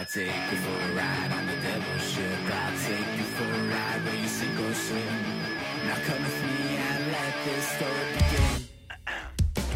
[0.00, 2.24] I take you for a ride on the devil's ship.
[2.48, 5.20] I'll take you for a ride where you sink or swim.
[5.86, 8.68] Now come with me and let this story begin.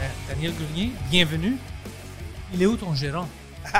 [0.00, 1.56] Euh, Daniel Grenier, bienvenue.
[2.54, 3.28] Il est où ton gérant?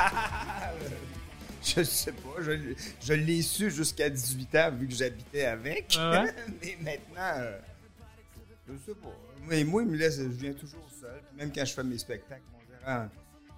[1.63, 5.97] Je sais pas, je, je l'ai su jusqu'à 18 ans vu que j'habitais avec.
[5.97, 6.35] Ah ouais?
[6.61, 7.57] Mais maintenant, euh,
[8.67, 9.17] je sais pas.
[9.47, 11.23] Mais moi, il me laisse, je viens toujours seul.
[11.27, 13.09] Puis même quand je fais mes spectacles, mon gérant,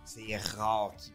[0.06, 1.12] c'est rare qu'il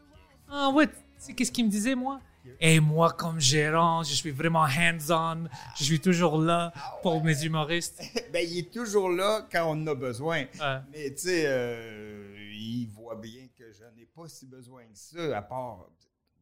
[0.51, 0.86] Ah ouais,
[1.23, 2.20] sais qu'est-ce qu'il me disait, moi?
[2.60, 5.45] Et moi, comme gérant, je suis vraiment hands-on.
[5.76, 8.02] Je suis toujours là pour mes humoristes.
[8.32, 10.46] ben, il est toujours là quand on en a besoin.
[10.60, 10.79] Ouais.
[10.90, 15.37] Mais tu sais, euh, il voit bien que je n'ai pas si besoin que ça,
[15.38, 15.88] à part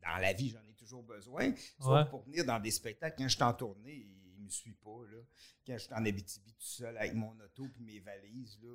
[0.02, 1.52] dans la vie, j'en ai toujours besoin.
[1.78, 2.04] Sauf Ouais.
[2.08, 4.06] pour venir dans des spectacles, quand je suis en tournée,
[4.38, 5.02] il me suit pas.
[5.12, 5.18] Là.
[5.66, 8.70] Quand je suis en Abitibi tout seul avec mon auto et mes valises, là,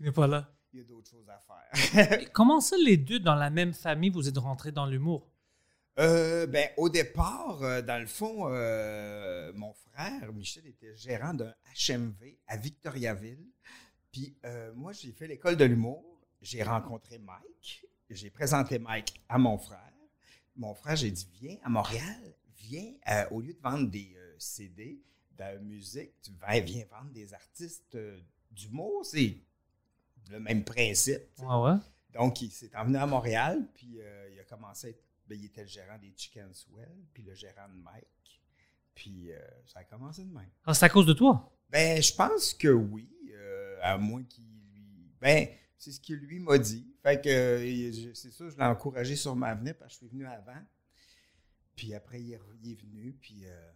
[0.00, 0.52] Il n'est pas là.
[0.72, 2.18] il y a d'autres choses à faire.
[2.32, 5.30] Comment ça, les deux, dans la même famille, vous êtes rentrés dans l'humour?
[5.98, 11.54] Euh, ben, au départ, euh, dans le fond, euh, mon frère, Michel, était gérant d'un
[11.88, 13.46] HMV à Victoriaville.
[14.10, 14.36] Puis
[14.76, 16.04] moi, j'ai fait l'école de l'humour.
[16.40, 17.84] J'ai rencontré Mike.
[18.10, 19.92] J'ai présenté Mike à mon frère.
[20.54, 22.34] Mon frère, j'ai dit, viens à Montréal.
[22.58, 22.92] Viens,
[23.32, 25.00] au lieu de vendre des CD
[25.36, 26.30] de musique, tu
[26.64, 27.98] viens vendre des artistes
[28.52, 29.04] d'humour.
[29.04, 29.36] C'est
[30.30, 31.14] le même principe.
[31.36, 31.44] sais.
[31.44, 31.78] Ouais, ouais?
[32.14, 35.03] Donc, il s'est emmené à Montréal, puis euh, il a commencé à être.
[35.28, 38.42] Ben, il était le gérant des Chicken Swell, puis le gérant de Mike.
[38.94, 40.50] Puis euh, ça a commencé de même.
[40.64, 41.50] Ah, c'est à cause de toi?
[41.70, 45.10] Ben, je pense que oui, euh, à moins qu'il lui.
[45.20, 46.86] Ben, c'est ce qu'il lui m'a dit.
[47.02, 50.16] Fait que euh, c'est ça, je l'ai encouragé sur ma venue parce que je suis
[50.16, 50.62] venu avant.
[51.74, 53.46] Puis après, il est, re- il est venu, puis.
[53.46, 53.70] Euh,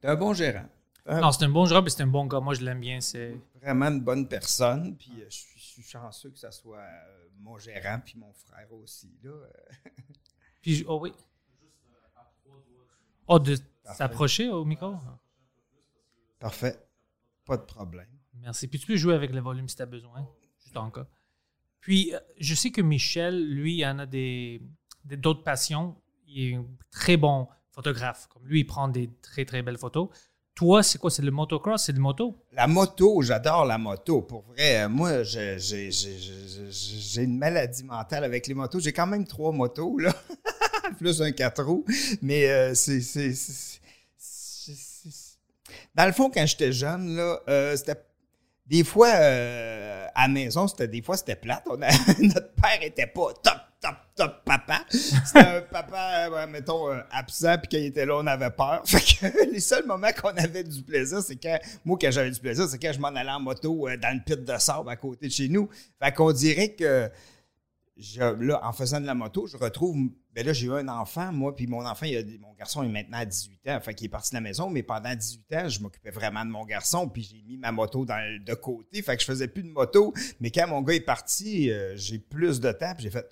[0.00, 0.66] c'est un bon gérant.
[1.06, 2.40] Un- Non, c'est un bon job et c'est un bon gars.
[2.40, 3.00] Moi, je l'aime bien.
[3.00, 3.36] C'est...
[3.54, 4.96] vraiment une bonne personne.
[4.96, 8.32] Puis euh, je suis, je suis chanceux que ce soit euh, mon gérant, puis mon
[8.32, 9.16] frère aussi.
[9.22, 9.30] Là.
[10.66, 11.12] Puis, oh oui.
[13.28, 13.56] Oh, de
[13.94, 14.94] s'approcher au micro?
[16.40, 16.76] Parfait.
[17.44, 18.08] Pas de problème.
[18.34, 18.66] Merci.
[18.66, 20.26] Puis tu peux jouer avec le volume si tu as besoin,
[20.62, 21.06] juste en cas.
[21.80, 24.60] Puis euh, je sais que Michel, lui, il en a des
[25.04, 25.96] des- d'autres passions.
[26.26, 28.26] Il est un très bon photographe.
[28.26, 30.08] Comme lui, il prend des très, très belles photos.
[30.56, 31.10] Toi, c'est quoi?
[31.10, 31.84] C'est le motocross?
[31.84, 32.42] C'est le moto?
[32.52, 34.22] La moto, j'adore la moto.
[34.22, 35.58] Pour vrai, euh, moi, j'ai
[37.22, 38.80] une maladie mentale avec les motos.
[38.80, 40.12] J'ai quand même trois motos, là.
[40.98, 41.84] Plus un quatre roues.
[42.22, 43.00] Mais euh, c'est.
[45.94, 48.00] Dans le fond, quand j'étais jeune, là, euh, c'était.
[48.66, 51.64] Des fois, euh, à la maison, c'était des fois, c'était plate.
[51.68, 54.80] Notre père était pas top, top, top papa.
[54.90, 58.82] C'était un papa, mettons, absent, puis quand il était là, on avait peur.
[58.86, 62.40] Fait que les seuls moments qu'on avait du plaisir, c'est quand, moi, quand j'avais du
[62.40, 65.28] plaisir, c'est quand je m'en allais en moto dans le pit de sable à côté
[65.28, 65.68] de chez nous.
[66.02, 67.08] Fait qu'on dirait que,
[67.96, 69.96] je- là, en faisant de la moto, je retrouve.
[70.34, 72.88] Ben là, j'ai eu un enfant, moi, puis mon enfant, il a- mon garçon est
[72.88, 73.80] maintenant à 18 ans.
[73.80, 76.50] Fait qu'il est parti de la maison, mais pendant 18 ans, je m'occupais vraiment de
[76.50, 79.00] mon garçon, puis j'ai mis ma moto dans de côté.
[79.02, 80.12] Fait que je faisais plus de moto.
[80.40, 83.26] Mais quand mon gars est parti, euh, j'ai plus de temps, puis j'ai fait.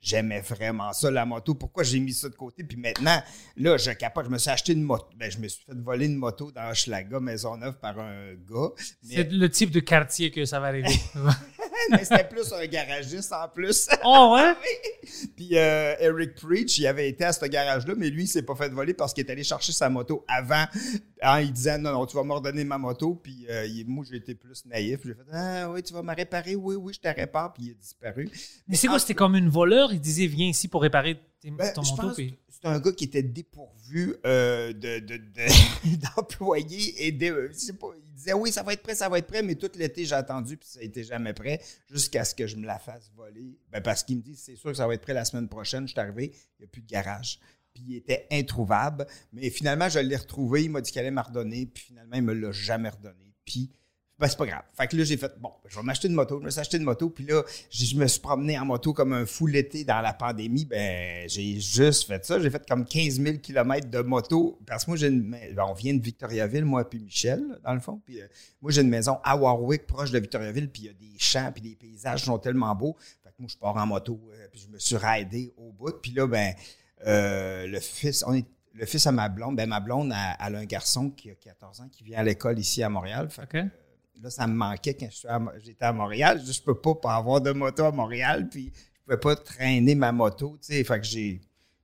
[0.00, 1.56] J'aimais vraiment ça, la moto.
[1.56, 2.62] Pourquoi j'ai mis ça de côté?
[2.62, 3.20] Puis maintenant,
[3.56, 4.26] là, je capote.
[4.26, 5.06] Je me suis acheté une moto.
[5.16, 8.68] Ben, je me suis fait voler une moto dans Hochelaga, Maisonneuve, par un gars.
[9.02, 10.88] Mais- C'est le type de quartier que ça va arriver.
[11.90, 13.88] mais c'était plus un garagiste en plus.
[14.04, 14.54] oh, ouais?
[15.36, 18.54] Puis euh, Eric Preach, il avait été à ce garage-là, mais lui, il s'est pas
[18.54, 20.64] fait voler parce qu'il est allé chercher sa moto avant.
[21.22, 23.14] En il disait non, non, tu vas me redonner ma moto.
[23.22, 25.00] Puis euh, moi, j'ai été plus naïf.
[25.04, 26.54] J'ai fait Ah oui, tu vas me réparer.
[26.54, 27.52] Oui, oui, je te répare.
[27.52, 28.30] Puis il est disparu.
[28.66, 28.98] Mais c'est quoi?
[28.98, 29.92] C'était comme une voleur?
[29.92, 32.14] Il disait, viens ici pour réparer tes- Ben, ton moto.
[32.14, 37.50] puis- c'est un gars qui était dépourvu euh, de, de- de- d'employés et de,
[38.18, 39.54] je sais pas, il disait oui, ça va être prêt, ça va être prêt, mais
[39.54, 41.60] tout l'été j'ai attendu puis ça n'était jamais prêt
[41.90, 43.58] jusqu'à ce que je me la fasse voler.
[43.70, 45.86] Ben, parce qu'il me dit c'est sûr que ça va être prêt la semaine prochaine.
[45.86, 47.38] Je suis arrivé, il n'y a plus de garage.
[47.74, 49.06] Puis il était introuvable.
[49.32, 50.64] Mais finalement, je l'ai retrouvé.
[50.64, 51.66] Il m'a dit qu'il allait me redonner.
[51.66, 53.34] Puis finalement, il ne me l'a jamais redonné.
[53.44, 53.70] Puis
[54.18, 54.62] Ben, c'est pas grave.
[54.76, 56.40] Fait que là, j'ai fait, bon, je vais m'acheter une moto.
[56.40, 57.08] Je me suis acheté une moto.
[57.08, 60.64] Puis là, je me suis promené en moto comme un fou l'été dans la pandémie.
[60.64, 62.40] Ben, j'ai juste fait ça.
[62.40, 64.58] J'ai fait comme 15 000 km de moto.
[64.66, 67.80] Parce que moi, j'ai une, ben, on vient de Victoriaville, moi, puis Michel, dans le
[67.80, 68.02] fond.
[68.04, 68.26] Puis euh,
[68.60, 70.68] moi, j'ai une maison à Warwick, proche de Victoriaville.
[70.68, 72.96] Puis il y a des champs, puis les paysages sont tellement beaux.
[73.22, 74.20] Fait que moi, je pars en moto.
[74.32, 75.94] euh, puis je me suis raidé au bout.
[76.02, 76.54] Puis là, ben,
[77.06, 80.56] euh, le fils, on est, le fils à ma blonde, ben, ma blonde, elle, elle
[80.56, 83.30] a un garçon qui a 14 ans qui vient à l'école ici à Montréal.
[83.30, 83.70] Fait que, OK.
[84.22, 86.40] Là, ça me manquait quand à j'étais à Montréal.
[86.44, 89.94] Je ne peux pas, pas avoir de moto à Montréal, puis je pouvais pas traîner
[89.94, 90.84] ma moto, tu sais.
[90.84, 91.40] Fait que j'ai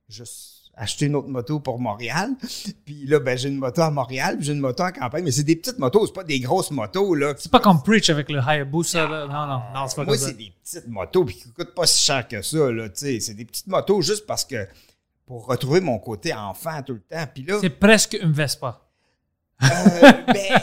[0.09, 2.31] juste acheté une autre moto pour Montréal.
[2.85, 5.23] Puis là, ben, j'ai une moto à Montréal, puis j'ai une moto en campagne.
[5.23, 7.33] Mais c'est des petites motos, c'est pas des grosses motos, là.
[7.37, 9.07] C'est pas comme Preach avec le Hayabusa.
[9.07, 9.27] Là.
[9.27, 12.03] Non, non, non, c'est pas Moi, c'est des petites motos, puis qui coûtent pas si
[12.03, 13.19] cher que ça, là, tu sais.
[13.19, 14.67] C'est des petites motos juste parce que
[15.25, 17.25] pour retrouver mon côté enfant tout le temps.
[17.33, 18.81] Puis là, C'est presque une Vespa.
[19.63, 20.61] Euh, ben,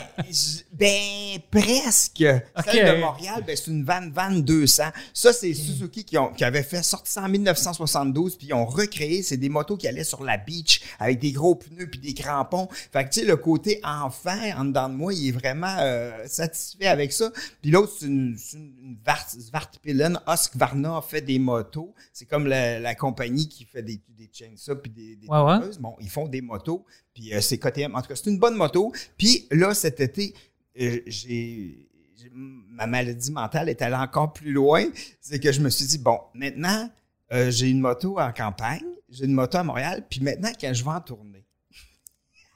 [0.73, 2.23] ben, presque.
[2.65, 4.83] Celle de Montréal, ben, c'est une Van Van 200.
[5.13, 8.65] Ça, c'est Suzuki qui, ont, qui avait fait sortir ça en 1972, puis ils ont
[8.65, 9.23] recréé.
[9.23, 12.67] C'est des motos qui allaient sur la beach avec des gros pneus puis des crampons.
[12.91, 16.11] Fait que, tu sais, le côté enfant en dedans de moi, il est vraiment euh,
[16.27, 17.31] satisfait avec ça.
[17.61, 20.19] Puis l'autre, c'est une, une, Vart, Svartpillen.
[20.27, 21.93] Husqvarna fait des motos.
[22.11, 25.59] C'est comme la, la compagnie qui fait des, des chainsaws puis des, des Ouais.
[25.79, 26.85] Bon, ils font des motos.
[27.13, 27.95] Puis euh, c'est KTM.
[27.95, 28.91] En tout cas, c'est une bonne moto.
[29.17, 30.33] Puis là, cet été,
[30.79, 31.89] euh, j'ai.
[32.31, 34.85] Ma maladie mentale est allée encore plus loin.
[35.19, 36.89] C'est que je me suis dit, bon, maintenant,
[37.33, 40.83] euh, j'ai une moto en campagne, j'ai une moto à Montréal, puis maintenant, quand je
[40.83, 41.45] vais en tournée,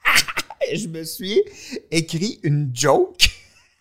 [0.72, 1.42] je me suis
[1.90, 3.28] écrit une joke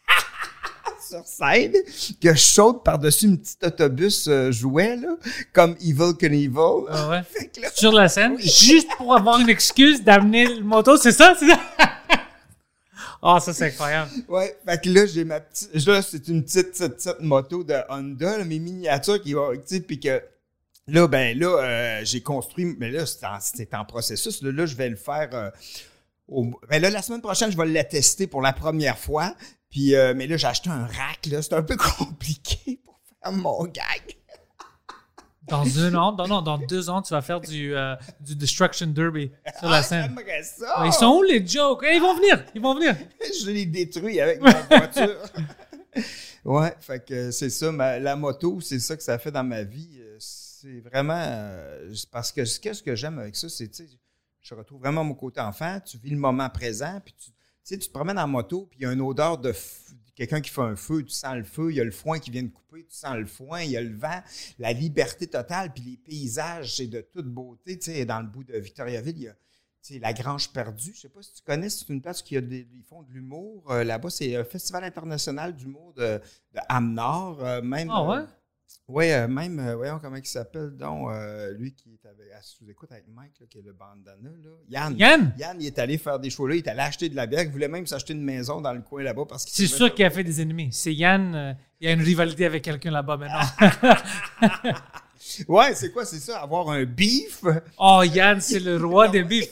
[1.08, 1.74] sur scène
[2.22, 5.16] que je saute par-dessus une petite autobus euh, jouet, là,
[5.54, 6.86] comme Evil Knievel.
[6.90, 7.22] Ah ouais?
[7.62, 11.36] Là, Sur la scène, juste pour avoir une excuse d'amener le moto, c'est ça?
[11.38, 11.60] C'est ça?
[13.22, 14.12] Ah, ça, c'est incroyable.
[14.30, 15.86] Ouais, fait que là, j'ai ma petite.
[15.86, 19.50] Là, c'est une petite, petite, petite moto de Honda, mes miniatures qui va.
[19.56, 20.22] Tu sais, puis que.
[20.90, 22.76] Là, ben là, euh, j'ai construit.
[22.80, 24.42] Mais là, c'est en, processus.
[24.42, 25.30] Là, là, je vais le faire.
[25.34, 25.50] euh,
[26.70, 29.36] ben là, la semaine prochaine, je vais le tester pour la première fois.
[29.70, 31.28] Puis, euh, mais là, j'ai acheté un rack.
[31.42, 34.18] C'est un peu compliqué pour faire mon gag.
[35.48, 38.88] Dans un an, non, non, dans deux ans, tu vas faire du, euh, du Destruction
[38.88, 40.16] Derby sur la scène.
[40.44, 40.84] Ça.
[40.86, 41.84] Ils sont où les jokes?
[41.88, 42.96] Eh, ils vont venir, ils vont venir.
[43.42, 45.16] je l'ai détruit avec ma voiture.
[46.46, 49.64] ouais, fait que c'est ça, ma- la moto, c'est ça que ça fait dans ma
[49.64, 49.98] vie.
[50.00, 51.22] Euh, C'est vraiment.
[51.26, 53.70] euh, parce que ce qu'est-ce que j'aime avec ça, c'est,
[54.42, 55.80] je retrouve vraiment mon côté enfant.
[55.86, 57.32] Tu vis le moment présent, puis tu,
[57.80, 59.87] tu te promènes en moto, puis il y a une odeur de f-
[60.18, 62.32] quelqu'un qui fait un feu, tu sens le feu, il y a le foin qui
[62.32, 64.22] vient de couper, tu sens le foin, il y a le vent,
[64.60, 67.78] la liberté totale, puis les paysages, c'est de toute beauté.
[67.78, 69.34] Tu sais, dans le bout de Victoriaville, il y a
[69.84, 70.92] tu sais, la Grange perdue.
[70.94, 73.12] Je sais pas si tu connais, c'est une place qui a des, ils font de
[73.12, 73.72] l'humour.
[73.72, 76.20] Euh, Là-bas, c'est un festival international d'humour de,
[76.54, 77.42] de Hamnord.
[77.46, 78.26] euh, même, Ah ouais?
[78.88, 82.42] Ouais, euh, même, euh, voyons comment il s'appelle, donc, euh, lui qui est avec, à
[82.42, 84.52] sous-écoute avec Mike, là, qui est le bandana, là.
[84.70, 84.98] Yann.
[84.98, 85.34] Yann?
[85.38, 87.44] Yann, il est allé faire des shows là, il est allé acheter de la bière,
[87.44, 90.06] il voulait même s'acheter une maison dans le coin là-bas parce qu'il C'est sûr qu'il
[90.06, 90.70] a fait des ennemis.
[90.72, 94.74] C'est Yann, il y a une rivalité avec quelqu'un là-bas maintenant.
[95.48, 97.44] Ouais, c'est quoi, c'est ça, avoir un beef?
[97.78, 99.50] Oh, Yann, c'est le roi des bifs.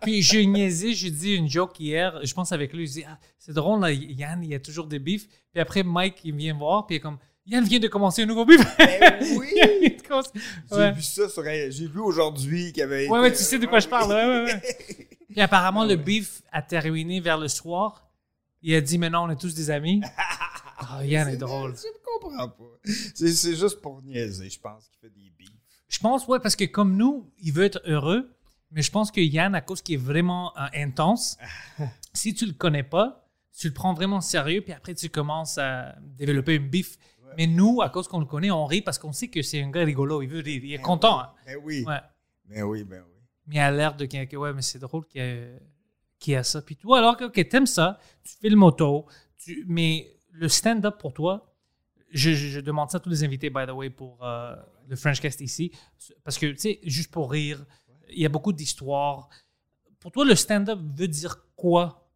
[0.00, 3.18] Puis j'ai niaisé, j'ai dit une joke hier, je pense avec lui, je dis, ah,
[3.38, 5.28] c'est drôle, là, Yann, il y a toujours des bifs.
[5.52, 7.18] Puis après, Mike, il vient voir, puis il est comme,
[7.50, 8.60] Yann vient de commencer un nouveau bif.
[8.78, 9.96] Ben oui!
[10.08, 10.30] Commencer-
[10.70, 10.92] J'ai Ouais.
[10.92, 13.08] vu ça sur, un- j'ai vu aujourd'hui qu'il y avait.
[13.08, 14.08] Ouais, été- ouais, tu sais de quoi je parle.
[14.10, 15.08] Ouais, ouais, ouais.
[15.30, 18.08] Puis apparemment, le beef a terminé vers le soir.
[18.62, 20.00] Il a dit, maintenant, on est tous des amis.
[20.82, 21.74] Oh, Yann est drôle.
[21.76, 22.78] Je ne comprends pas.
[23.14, 25.48] C'est, c'est juste pour niaiser, je pense, qu'il fait des beefs.
[25.88, 28.30] Je pense, ouais, parce que comme nous, il veut être heureux,
[28.70, 31.36] mais je pense que Yann, à cause qu'il est vraiment euh, intense,
[32.12, 35.94] si tu le connais pas, tu le prends vraiment sérieux, puis après, tu commences à
[36.00, 36.96] développer une bif.
[37.36, 39.70] Mais nous, à cause qu'on le connaît, on rit parce qu'on sait que c'est un
[39.70, 40.22] gars rigolo.
[40.22, 40.60] Il veut rire.
[40.64, 41.20] Il est content.
[41.20, 41.30] hein.
[41.46, 41.84] Ben oui.
[41.86, 42.00] Ouais.
[42.46, 43.20] Ben oui, ben oui.
[43.46, 44.36] Mais il a l'air de quelqu'un.
[44.38, 45.20] Ouais, mais c'est drôle qu'il
[46.26, 46.62] y, a- ça.
[46.62, 49.06] Puis toi, alors que ok, t'aimes ça, tu fais le moto,
[49.38, 51.52] tu, mais le stand-up pour toi,
[52.10, 54.54] je, je- je demande ça à tous les invités, by the way, pour euh,
[54.88, 55.72] le French Cast ici.
[56.24, 57.64] Parce que, tu sais, juste pour rire,
[58.10, 59.28] il y a beaucoup d'histoires.
[60.00, 62.08] Pour toi, le stand-up veut dire quoi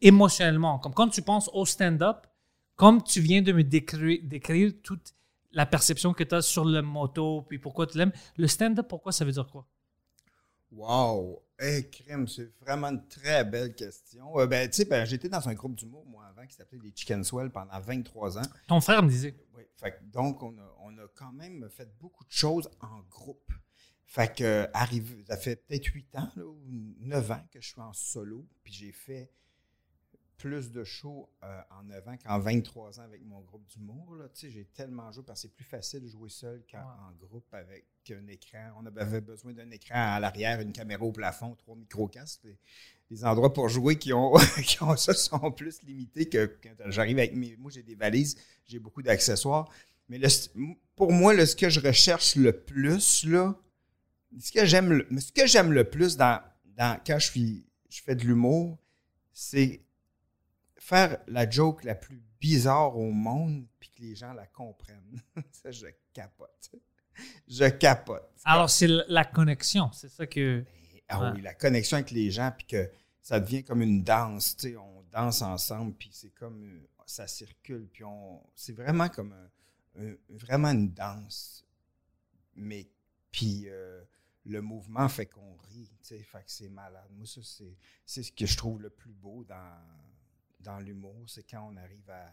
[0.00, 0.78] émotionnellement?
[0.78, 2.26] Comme quand tu penses au stand-up,
[2.82, 5.14] comme tu viens de me décrire, décrire toute
[5.52, 9.12] la perception que tu as sur le moto, puis pourquoi tu l'aimes, le stand-up, pourquoi
[9.12, 9.68] ça veut dire quoi?
[10.72, 11.44] Wow!
[11.60, 11.88] Hey,
[12.26, 14.36] c'est vraiment une très belle question.
[14.36, 16.92] Euh, ben, tu sais, ben, j'étais dans un groupe d'humour, moi, avant, qui s'appelait les
[16.92, 18.50] Chicken Swell pendant 23 ans.
[18.66, 19.36] Ton frère me disait.
[19.56, 19.62] Oui.
[19.76, 23.52] Fait donc, on a, on a quand même fait beaucoup de choses en groupe.
[24.06, 26.58] Fait que, euh, arrivé, ça fait peut-être 8 ans, là, ou
[26.98, 29.30] 9 ans que je suis en solo, puis j'ai fait
[30.42, 34.16] plus de shows euh, en 9 ans qu'en 23 ans avec mon groupe d'humour.
[34.34, 38.26] j'ai tellement joué parce que c'est plus facile de jouer seul qu'en groupe avec un
[38.26, 38.72] écran.
[38.76, 42.40] On avait besoin d'un écran à l'arrière, une caméra au plafond, trois micro-casques.
[42.42, 42.58] Les,
[43.08, 44.32] les endroits pour jouer qui ont,
[44.64, 47.54] qui ont ça sont plus limités que quand j'arrive avec mes.
[47.56, 49.70] Moi, j'ai des valises, j'ai beaucoup d'accessoires.
[50.08, 53.54] Mais le- pour moi, là, ce que je recherche le plus, là,
[54.40, 58.02] ce que j'aime le, ce que j'aime le plus dans, dans, quand je, suis, je
[58.02, 58.76] fais de l'humour,
[59.32, 59.82] c'est
[60.82, 65.20] faire la joke la plus bizarre au monde puis que les gens la comprennent.
[65.52, 66.74] ça, je capote.
[67.46, 68.28] Je capote.
[68.44, 69.92] Alors, c'est la- connexion.
[69.92, 70.64] C'est ça que.
[71.08, 71.30] Ah Ouais.
[71.36, 74.76] oui, la connexion avec les gens, puis que ça devient comme une danse, tu sais,
[74.76, 80.02] on danse ensemble, puis c'est comme, euh, ça circule, puis on, c'est vraiment comme un-
[80.02, 81.64] un- vraiment une danse,
[82.56, 82.88] mais,
[83.30, 84.02] puis euh,
[84.46, 87.08] le mouvement fait qu'on rit, tu sais, fait que c'est malade.
[87.12, 89.80] Moi, ça, c'est, c'est ce que je trouve le plus beau dans,
[90.62, 92.32] dans l'humour, c'est quand on arrive à,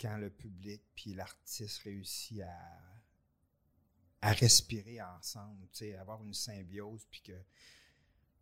[0.00, 2.58] quand le public puis l'artiste réussit à,
[4.22, 7.32] à respirer ensemble, tu sais, avoir une symbiose, puis que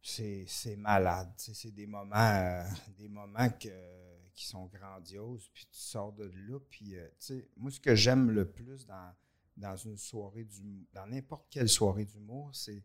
[0.03, 1.33] c'est malade.
[1.37, 2.65] tu sais, C'est des moments, euh,
[2.97, 7.09] des moments que- qui sont grandioses, puis tu sors de là, puis euh,
[7.57, 9.13] moi, ce que j'aime le plus dans,
[9.57, 12.85] dans une soirée du dans n'importe quelle soirée d'humour, c'est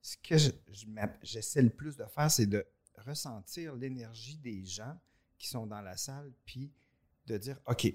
[0.00, 0.86] ce que je- je
[1.22, 2.66] j'essaie le plus de faire, c'est de
[2.96, 4.98] ressentir l'énergie des gens
[5.44, 6.72] qui sont dans la salle, puis
[7.26, 7.86] de dire, OK,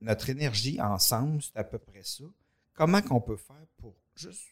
[0.00, 2.24] notre énergie ensemble, c'est à peu près ça.
[2.74, 4.48] Comment qu'on peut faire pour juste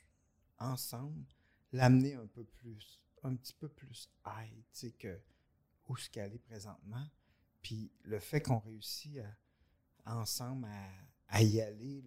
[0.58, 1.24] ensemble
[1.72, 5.20] l'amener un peu plus, un petit peu plus high, tu sais, que
[5.88, 7.06] où ce qu'elle est présentement?
[7.60, 9.18] Puis le fait qu'on réussit
[10.04, 10.68] à- ensemble
[11.28, 12.04] à, y aller,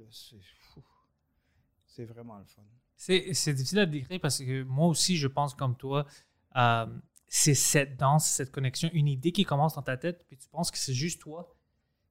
[1.86, 2.64] c'est vraiment le fun.
[2.96, 6.08] C'est difficile à décrire parce que moi aussi, je pense comme toi,
[6.56, 7.00] euh,
[7.34, 10.70] c'est cette danse, cette connexion, une idée qui commence dans ta tête, puis tu penses
[10.70, 11.56] que c'est juste toi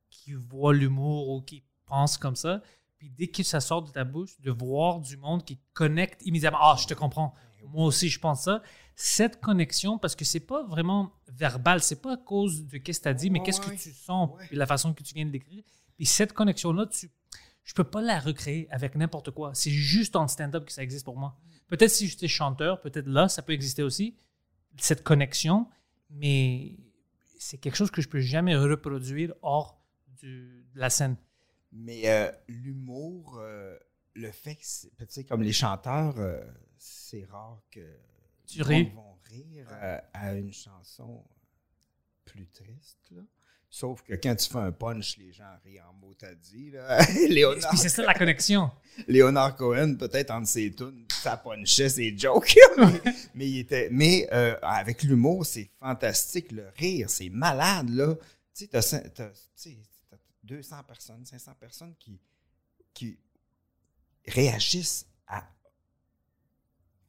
[0.08, 2.62] qui vois l'humour ou qui pense comme ça.
[2.96, 6.60] Puis dès que ça sort de ta bouche, de voir du monde qui connecte immédiatement.
[6.62, 7.34] Ah, je te comprends.
[7.66, 8.62] Moi aussi, je pense ça.
[8.96, 13.04] Cette connexion, parce que c'est pas vraiment verbal, c'est pas à cause de qu'est-ce que
[13.04, 15.32] tu as dit, mais qu'est-ce que tu sens, puis la façon que tu viens de
[15.32, 15.62] l'écrire.
[15.96, 17.10] Puis cette connexion-là, tu,
[17.62, 19.52] je peux pas la recréer avec n'importe quoi.
[19.52, 21.36] C'est juste en stand-up que ça existe pour moi.
[21.68, 24.16] Peut-être si j'étais chanteur, peut-être là, ça peut exister aussi,
[24.78, 25.68] cette connexion,
[26.10, 26.76] mais
[27.38, 31.16] c'est quelque chose que je peux jamais reproduire hors du- de la scène.
[31.72, 33.78] Mais euh, l'humour, euh,
[34.14, 36.44] le fait que, tu sais, comme les chanteurs, euh,
[36.78, 37.80] c'est rare que
[38.46, 39.68] Tu monde vont rire
[40.12, 41.24] à une chanson
[42.24, 43.08] plus triste.
[43.12, 43.22] Là.
[43.72, 46.70] Sauf que quand tu fais un punch, les gens rient en mots t'as dit.
[46.72, 46.98] Là.
[47.28, 48.70] Léonard, Puis c'est ça la connexion.
[49.06, 52.56] Léonard Cohen, peut-être entre ses tunes, ça punchait ses jokes.
[53.34, 56.50] mais il était, mais euh, avec l'humour, c'est fantastique.
[56.52, 57.90] Le rire, c'est malade.
[57.90, 58.16] Là.
[58.52, 59.78] Tu sais, t'as t'as- tu sais,
[60.10, 62.20] t'as 200 personnes, 500 personnes qui,
[62.92, 63.18] qui
[64.26, 65.48] réagissent à,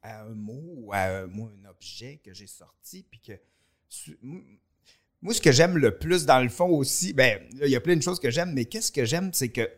[0.02, 3.02] à un mot ou à un, moi, un objet que j'ai sorti.
[3.10, 3.32] Puis que,
[5.22, 7.80] moi, ce que j'aime le plus dans le fond aussi, ben, là, il y a
[7.80, 9.70] plein de choses que j'aime, mais qu'est-ce que j'aime, c'est que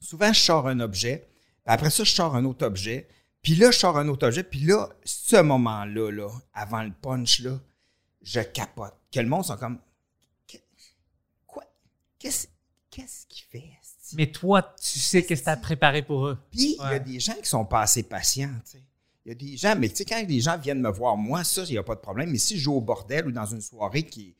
[0.00, 1.28] souvent, je sors un objet,
[1.64, 3.08] puis après ça, je sors un autre objet,
[3.42, 7.40] puis là, je sors un autre objet, puis là, ce moment-là, là, avant le punch,
[7.40, 7.60] là,
[8.22, 8.94] je capote.
[9.12, 9.78] Que le monde sont comme,
[10.48, 10.58] Que-
[11.46, 11.64] quoi?
[12.18, 12.46] Qu'est-ce
[12.90, 13.70] qu'est-ce qu'il fait?
[14.14, 16.38] Mais toi, tu sais qu'est-ce que tu as préparé pour eux?
[16.52, 18.82] Puis, il y a des gens qui sont pas assez patients, tu sais.
[19.24, 21.42] Il y a des gens, mais tu sais, quand les gens viennent me voir, moi,
[21.42, 22.30] ça, il n'y a pas de problème.
[22.30, 24.36] Mais si je joue au bordel ou dans une soirée qui est.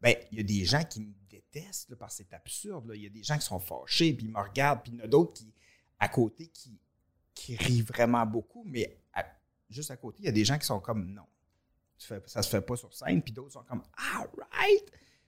[0.00, 2.90] Ben, il y a des gens qui me détestent, là, parce que c'est absurde.
[2.94, 5.00] Il y a des gens qui sont fâchés, puis ils me regardent, puis il y
[5.00, 5.52] en a d'autres qui,
[5.98, 6.78] à côté, qui,
[7.34, 9.24] qui rient vraiment beaucoup, mais à-
[9.68, 11.26] juste à côté, il y a des gens qui sont comme non.
[11.98, 14.84] Tu fais- ça se fait pas sur scène, puis d'autres sont comme ah, right!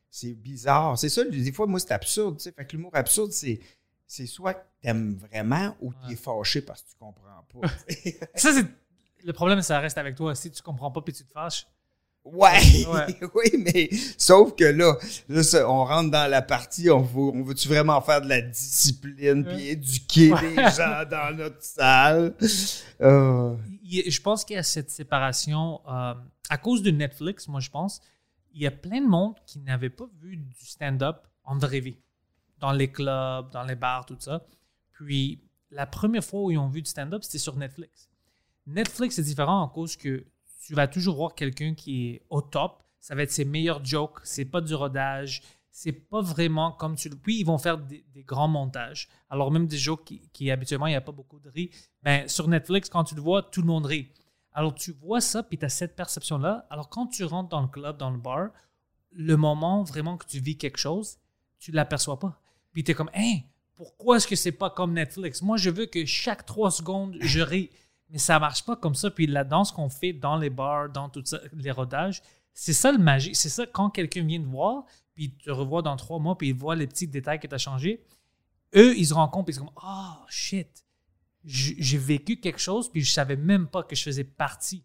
[0.09, 0.97] C'est bizarre.
[0.99, 2.37] C'est ça, des fois, moi, c'est absurde.
[2.39, 2.53] tu sais.
[2.53, 3.61] Fait que l'humour absurde, c'est.
[4.07, 7.69] C'est soit que t'aimes vraiment ou tu es fâché parce que tu comprends pas.
[8.35, 8.67] Ça, c'est.
[9.23, 10.35] Le problème, ça reste avec toi.
[10.35, 11.65] Si tu comprends pas puis tu te fâches.
[12.25, 13.21] Ouais, Ouais.
[13.35, 14.97] oui, mais sauf que là,
[15.29, 18.41] là, ça, on rentre dans la partie, on veut, on veut-tu vraiment faire de la
[18.41, 22.35] discipline puis éduquer les gens dans notre salle?
[23.01, 26.15] Euh, Il je pense qu'il y a cette séparation euh,
[26.49, 28.01] à cause de Netflix, moi je pense.
[28.53, 31.97] Il y a plein de monde qui n'avait pas vu du stand-up en vraie vie,
[32.59, 34.45] dans les clubs, dans les bars, tout ça.
[34.93, 38.09] Puis la première fois où ils ont vu du stand-up, c'était sur Netflix.
[38.67, 40.25] Netflix c'est différent en cause que
[40.71, 42.85] tu vas toujours voir quelqu'un qui est au top.
[43.01, 44.21] Ça va être ses meilleurs jokes.
[44.23, 45.43] C'est pas du rodage.
[45.73, 47.17] C'est pas vraiment comme tu le.
[47.17, 49.09] Puis ils vont faire des, grands montages.
[49.29, 51.71] Alors même des jokes qui, habituellement il n'y a pas beaucoup de rire.
[52.05, 54.13] Ben sur Netflix quand tu le vois, tout le monde rit.
[54.53, 56.69] Alors tu vois ça puis tu as cette perception là.
[56.71, 58.51] Alors quand tu rentres dans le club, dans le bar
[59.11, 61.19] le moment vraiment que tu vis quelque chose,
[61.59, 62.41] tu l'aperçois pas.
[62.73, 63.39] Puis tu es comme, hein,
[63.75, 65.43] pourquoi est-ce que c'est pas comme Netflix?
[65.43, 67.71] Moi, je veux que chaque trois secondes, je ris.
[68.11, 69.11] Mais ça marche pas comme ça.
[69.11, 72.93] Puis la danse qu'on fait dans les bars, dans tout ça, les rodages, c'est ça
[72.93, 73.35] le magie.
[73.35, 76.55] C'est ça quand quelqu'un vient te voir, puis te revoit dans trois mois, puis il
[76.55, 78.05] voit les petits détails que tu as changé.
[78.75, 80.85] Eux, ils se rendent compte, puis ils sont comme, oh shit,
[81.45, 84.85] j'ai vécu quelque chose, puis je savais même pas que je faisais partie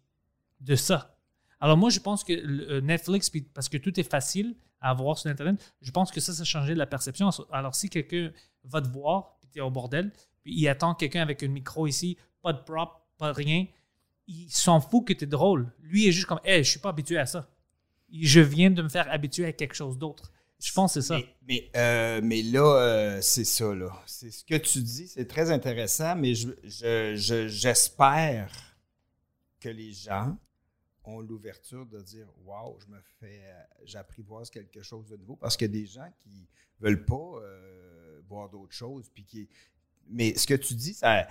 [0.60, 1.16] de ça.
[1.60, 5.30] Alors moi, je pense que euh, Netflix, parce que tout est facile à voir sur
[5.30, 7.30] Internet, je pense que ça, ça a changé la perception.
[7.50, 8.30] Alors si quelqu'un
[8.64, 11.86] va te voir, puis tu es au bordel, puis il attend quelqu'un avec un micro
[11.86, 13.66] ici, pas de prop, pas rien,
[14.26, 15.72] il s'en fout que tu es drôle.
[15.80, 17.48] Lui est juste comme, hey, je suis pas habitué à ça.
[18.12, 20.32] Je viens de me faire habituer à quelque chose d'autre.
[20.58, 21.18] Je pense que c'est ça.
[21.18, 23.90] Mais, mais, euh, là, euh, c'est ça, là.
[24.06, 28.50] C'est ce que tu dis, c'est très intéressant, mais je- je- je- j'espère
[29.60, 30.36] que les gens
[31.04, 35.36] ont l'ouverture de dire Waouh, je me fais, euh, j'apprivoise quelque chose de nouveau.
[35.36, 36.48] Parce a des gens qui
[36.80, 39.10] veulent pas euh, voir d'autres choses.
[39.12, 39.48] Puis qui,
[40.08, 41.28] mais ce que tu dis, ça,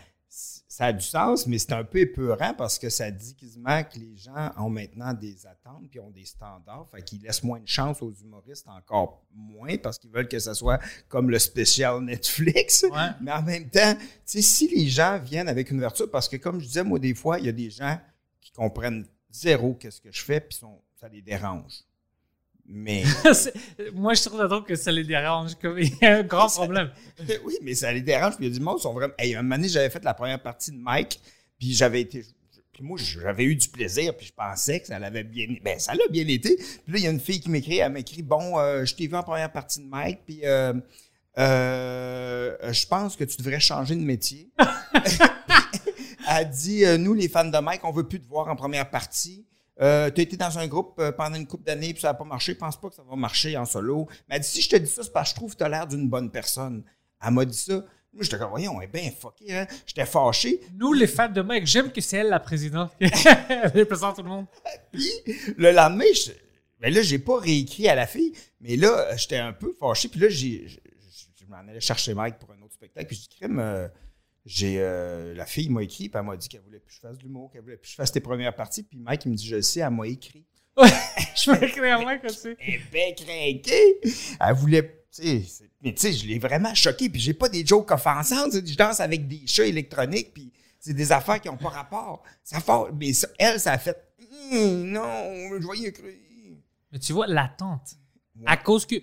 [0.67, 3.97] ça a du sens, mais c'est un peu épeurant parce que ça dit quasiment que
[3.97, 6.89] les gens ont maintenant des attentes puis ont des standards.
[6.91, 10.53] Fait qu'ils laissent moins de chance aux humoristes, encore moins, parce qu'ils veulent que ça
[10.53, 12.83] soit comme le spécial Netflix.
[12.83, 13.09] Ouais.
[13.21, 16.35] Mais en même temps, tu sais, si les gens viennent avec une ouverture, parce que
[16.37, 17.97] comme je disais, moi, des fois, il y a des gens
[18.41, 21.83] qui comprennent zéro qu'est-ce que je fais, puis sont- ça les dérange.
[22.67, 23.03] Mais
[23.93, 25.55] Moi, je trouve ça que ça les dérange.
[25.55, 26.89] Comme il y a un grand problème.
[27.45, 28.35] oui, mais ça les dérange.
[28.37, 29.13] Puis il y a du monde sont vraiment.
[29.17, 31.19] Hey, un moment donné, j'avais fait la première partie de Mike,
[31.59, 32.25] puis j'avais été.
[32.73, 35.47] Puis moi, j'avais eu du plaisir, puis je pensais que ça l'avait bien.
[35.63, 36.55] Ben, ça l'a bien été.
[36.57, 37.77] Puis là, il y a une fille qui m'écrit.
[37.77, 40.73] Elle m'écrit Bon, euh, je t'ai vu en première partie de Mike, puis euh,
[41.37, 44.51] euh, je pense que tu devrais changer de métier.
[46.29, 48.89] elle dit euh, Nous, les fans de Mike, on veut plus te voir en première
[48.89, 49.45] partie.
[49.81, 52.13] Euh, tu as été dans un groupe euh, pendant une couple d'années, puis ça n'a
[52.13, 52.53] pas marché.
[52.53, 54.07] Je pense pas que ça va marcher en solo.
[54.29, 55.63] Mais elle dit Si je te dis ça, c'est parce que je trouve que tu
[55.63, 56.83] as l'air d'une bonne personne.
[57.25, 57.73] Elle m'a dit ça.
[58.13, 59.67] Moi, j'étais comme, voyons, elle est bien fuckée, hein.
[59.85, 60.61] J'étais fâché.
[60.75, 62.93] Nous, les fans de Mike, j'aime que c'est elle la présidente.
[63.01, 64.45] elle représente tout le monde.
[64.93, 65.11] Puis,
[65.57, 66.31] le lendemain, je,
[66.79, 70.07] ben là, j'ai pas réécrit à la fille, mais là, j'étais un peu fâché.
[70.07, 73.07] Puis là, j'ai, je, je- je m'en allais chercher Mike pour un autre spectacle.
[73.07, 73.89] Puis je dis, crème, euh,
[74.45, 76.99] j'ai, euh, la fille m'a écrit, puis elle m'a dit qu'elle voulait plus que je
[77.07, 78.83] fasse de l'humour, qu'elle voulait plus que je fasse tes premières parties.
[78.83, 80.45] Puis Mike, il me dit, je le sais, elle m'a écrit.
[80.77, 80.87] Ouais,
[81.35, 82.49] je me à Mike aussi.
[82.59, 83.99] Elle est bien craquée.
[84.39, 85.01] Elle voulait.
[85.81, 87.09] Mais tu sais, je l'ai vraiment choqué.
[87.09, 88.51] Puis j'ai pas des jokes offensantes.
[88.53, 90.33] Je danse avec des chats électroniques.
[90.33, 92.23] Puis c'est des affaires qui n'ont pas rapport.
[92.43, 93.97] Ça fait, mais ça- elle, ça a fait.
[94.51, 96.13] Hum, non, je voyais cru.
[96.91, 97.95] Mais tu vois, l'attente.
[98.35, 98.43] Ouais.
[98.45, 98.95] À cause que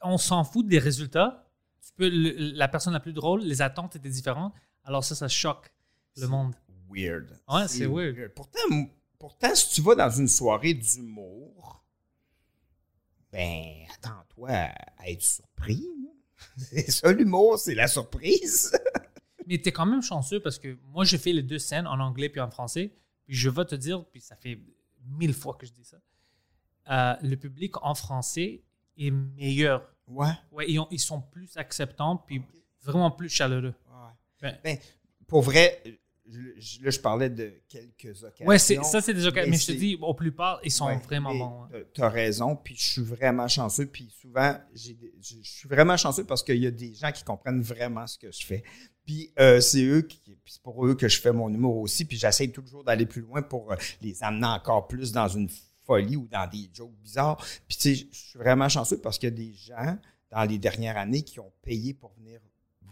[0.00, 1.46] on s'en fout des résultats,
[1.84, 4.54] tu peux, le- la personne la plus drôle, les attentes étaient différentes.
[4.84, 5.72] Alors ça, ça choque
[6.16, 6.54] le monde.
[6.90, 7.40] Weird.
[7.48, 8.32] Ouais, c'est weird.
[8.34, 8.58] Pourtant,
[9.18, 11.82] pourtant, si tu vas dans une soirée d'humour,
[13.32, 15.88] ben, attends-toi à, être surpris.
[16.04, 16.10] là.
[16.56, 18.72] C'est ça, l'humour, c'est la surprise.
[19.46, 21.98] Mais tu es quand même chanceux parce que moi, j'ai fait les deux scènes en
[22.00, 22.92] anglais puis en français.
[23.24, 24.60] Puis je vais te dire, puis ça fait
[25.06, 25.96] mille fois que je dis ça,
[26.90, 28.62] euh, le public en français
[28.98, 29.88] est meilleur.
[30.08, 30.32] Ouais.
[30.50, 32.42] Ouais, ils, ont- ils sont plus acceptants puis
[32.82, 33.74] vraiment plus chaleureux.
[34.42, 34.76] Ben- Ben,
[35.26, 35.80] pour vrai,
[36.26, 38.58] là, je parlais de quelques occasions.
[38.58, 39.50] C'est, ça, c'est des occasions.
[39.50, 41.62] Mais je te dis, au plupart, ils sont Ouais, vraiment bons.
[41.64, 41.68] hein.
[41.72, 44.92] t'as- T'as raison, puis je suis vraiment chanceux, puis souvent, je
[45.42, 48.44] suis vraiment chanceux parce qu'il y a des gens qui comprennent vraiment ce que je
[48.44, 48.62] fais.
[49.04, 52.04] Puis euh, c'est eux qui, puis c'est pour eux que je fais mon humour aussi,
[52.04, 55.48] puis j'essaie toujours d'aller plus loin pour euh, les amener encore plus dans une
[55.84, 57.36] folie ou dans des jokes bizarres.
[57.66, 59.98] Puis tu sais, je suis vraiment chanceux parce qu'il y a des gens
[60.30, 62.40] dans les dernières années qui ont payé pour venir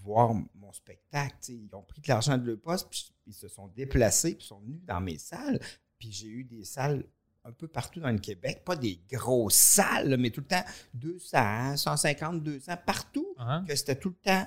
[0.03, 1.37] voir mon spectacle.
[1.49, 4.61] Ils ont pris de l'argent de leur poste, puis ils se sont déplacés, puis sont
[4.61, 5.61] venus dans mes salles.
[5.99, 7.05] Puis j'ai eu des salles
[7.45, 11.77] un peu partout dans le Québec, pas des grosses salles, mais tout le temps 200,
[11.77, 13.65] 150, 200, partout, Hein?
[13.67, 14.47] que c'était tout le temps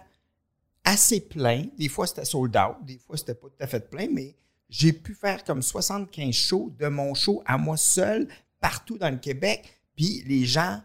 [0.83, 1.65] assez plein.
[1.77, 4.35] Des fois, c'était sold out, des fois, c'était pas tout à fait plein, mais
[4.69, 8.27] j'ai pu faire comme 75 shows de mon show à moi seul,
[8.59, 9.81] partout dans le Québec.
[9.95, 10.81] Puis les gens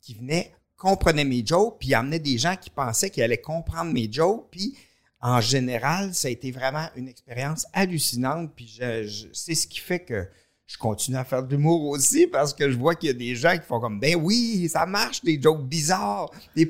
[0.00, 4.08] qui venaient comprenaient mes jokes, puis amenaient des gens qui pensaient qu'ils allaient comprendre mes
[4.10, 4.74] jokes, puis
[5.20, 10.00] en général, ça a été vraiment une expérience hallucinante, puis je- c'est ce qui fait
[10.00, 10.26] que
[10.66, 13.34] je continue à faire de l'humour aussi parce que je vois qu'il y a des
[13.34, 16.30] gens qui font comme ben oui, ça marche, des jokes bizarres.
[16.54, 16.66] Des,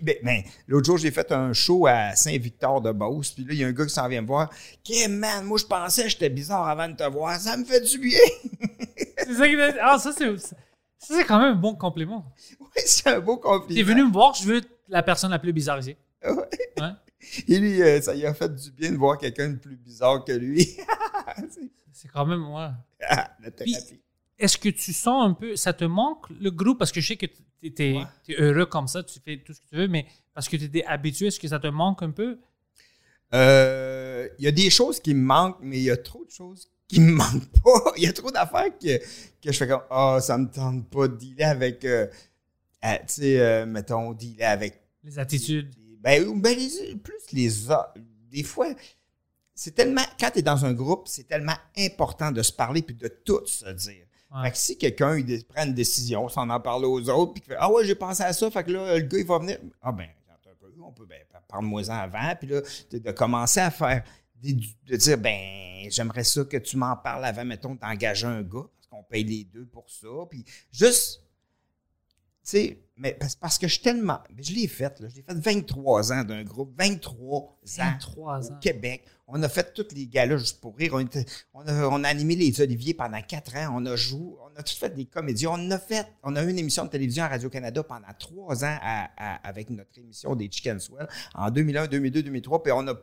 [0.00, 3.58] ben, ben, l'autre jour, j'ai fait un show à Saint-Victor de Beauce, puis là, il
[3.58, 4.50] y a un gars qui s'en vient me voir.
[4.84, 7.38] Kim, man, moi, je pensais que j'étais bizarre avant de te voir.
[7.40, 8.20] Ça me fait du bien.
[9.18, 10.26] C'est ça qui Ah, ça, c'est,
[11.00, 12.32] c'est quand même un bon compliment.
[12.60, 13.74] oui, c'est un beau compliment.
[13.74, 15.96] T'es venu me voir, je veux être la personne la plus bizarre ici.
[16.24, 16.32] Ouais.
[16.80, 16.90] Ouais.
[17.48, 20.24] Et lui, euh, ça lui a fait du bien de voir quelqu'un de plus bizarre
[20.24, 20.64] que lui.
[21.92, 22.68] C'est- quand même, ouais.
[23.08, 24.00] Ah, la thérapie.
[24.38, 26.78] est-ce que tu sens un peu, ça te manque le groupe?
[26.78, 28.06] Parce que je sais que tu Ouais.
[28.38, 30.82] heureux comme ça, tu fais tout ce que tu veux, mais parce que tu étais
[30.84, 32.38] habitué, est-ce que ça te manque un peu?
[33.34, 36.30] Euh, Il y a des choses qui me manquent, mais il y a trop de
[36.30, 37.92] choses qui me manquent pas.
[37.96, 41.08] Il y a trop d'affaires que, que je fais comme Ah, ça me tente pas
[41.08, 41.84] de dealer avec.
[41.84, 42.06] euh,
[42.84, 44.80] euh, tu sais, euh, mettons, dealer avec.
[45.04, 45.74] Les attitudes.
[46.00, 47.50] Ben, ben, les- plus les.
[48.30, 48.68] Des fois,
[49.54, 50.02] c'est tellement.
[50.18, 53.40] Quand tu es dans un groupe, c'est tellement important de se parler puis de tout
[53.46, 54.06] se dire.
[54.34, 54.44] Ouais.
[54.44, 57.58] Fait que si quelqu'un prend une décision, s'en en parle aux autres, puis qu'il fait
[57.58, 59.58] Ah ouais, j'ai pensé à ça, fait que là, le gars, il va venir.
[59.82, 62.60] Ah ben, attends un peu, on peut, ben, parle-moi-en avant, puis là,
[62.92, 64.04] de, de commencer à faire,
[64.42, 68.86] de dire, ben, j'aimerais ça que tu m'en parles avant, mettons, d'engager un gars, parce
[68.90, 71.22] qu'on paye les deux pour ça, puis juste,
[72.42, 74.18] tu sais, mais parce, parce que je suis tellement.
[74.34, 75.08] mais Je l'ai fait, là.
[75.08, 77.48] Je l'ai fait 23 ans d'un groupe, 23 ans.
[77.76, 78.58] 23 au ans.
[78.60, 79.04] Québec.
[79.26, 80.92] On a fait tous les galas juste pour rire.
[80.94, 81.24] On, était-
[81.54, 83.74] on a, on a animé les Oliviers pendant quatre ans.
[83.76, 85.46] On a joué, on a tout fait des comédies.
[85.46, 88.78] On a fait, on a eu une émission de télévision à Radio-Canada pendant trois ans
[88.82, 92.62] à- à- avec notre émission des Chicken Swell en 2001, 2002, 2003.
[92.62, 92.94] Puis on a,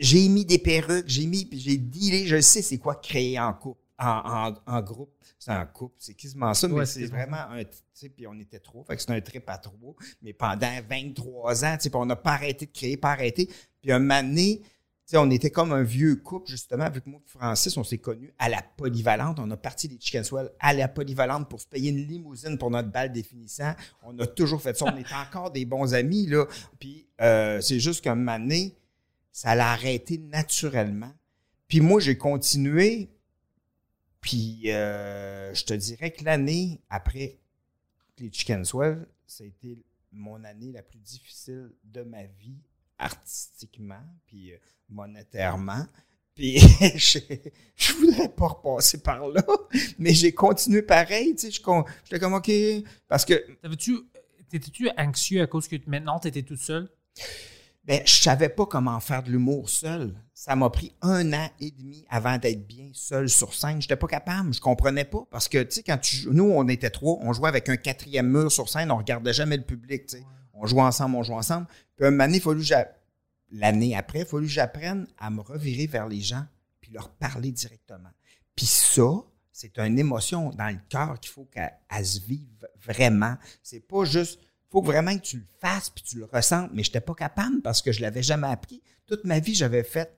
[0.00, 2.26] j'ai mis des perruques, j'ai mis, puis j'ai dealé.
[2.26, 5.12] Je sais c'est quoi créer en couple, en, en- en groupe.
[5.38, 8.58] C'est un couple, c'est quasiment ça, mais c'est vraiment un, tu sais, puis on était
[8.58, 9.94] trois, fait que c'était un trip à trois.
[10.22, 13.48] Mais pendant 23 ans, tu sais, puis on n'a pas arrêté de créer, pas arrêté.
[13.80, 14.60] Puis un moment donné,
[15.14, 18.48] on était comme un vieux couple, justement, avec moi et Francis, on s'est connus à
[18.48, 19.38] la polyvalente.
[19.40, 22.70] On a parti des Chicken Swell à la polyvalente pour se payer une limousine pour
[22.70, 23.72] notre bal définissant.
[24.02, 24.84] On a toujours fait ça.
[24.84, 26.44] On est encore des bons amis, là.
[26.78, 28.76] Puis euh, c'est juste qu'un moment donné,
[29.40, 31.14] ça l'a arrêté naturellement.
[31.66, 33.08] Puis moi, j'ai continué.
[34.20, 37.38] Puis euh, je te dirais que l'année après
[38.18, 42.58] les Chicken Swell, ça a été mon année la plus difficile de ma vie
[42.98, 44.58] artistiquement, puis euh,
[44.90, 45.86] monétairement.
[46.34, 46.58] Puis
[46.98, 47.20] je,
[47.76, 49.42] je voudrais pas repasser par là,
[49.98, 51.62] mais j'ai continué pareil, tu sais,
[52.04, 52.50] j'étais comme OK
[53.08, 54.00] parce que T'avais-tu,
[54.50, 56.90] t'étais-tu anxieux à cause que maintenant tu étais tout seul?
[57.90, 60.14] Ben je savais pas comment faire de l'humour seul.
[60.32, 63.82] Ça m'a pris un an et demi avant d'être bien seul sur scène.
[63.82, 65.98] J'étais pas capable, je comprenais pas parce que tu sais quand
[66.30, 69.56] nous on était trois, on jouait avec un quatrième mur sur scène, on regardait jamais
[69.56, 70.24] le public, tu sais.
[70.54, 71.66] On jouait ensemble, on jouait ensemble.
[71.96, 72.32] Puis un moment
[73.50, 76.46] l'année après, il fallu que j'apprenne à me revirer vers les gens
[76.80, 78.10] puis leur parler directement.
[78.54, 83.34] Puis ça, c'est une émotion dans le cœur qu'il faut qu'elle elle se vive vraiment.
[83.64, 84.38] C'est pas juste.
[84.70, 86.70] Faut vraiment que tu le fasses puis tu le ressentes.
[86.72, 88.82] Mais je n'étais pas capable parce que je ne l'avais jamais appris.
[89.06, 90.16] Toute ma vie, j'avais fait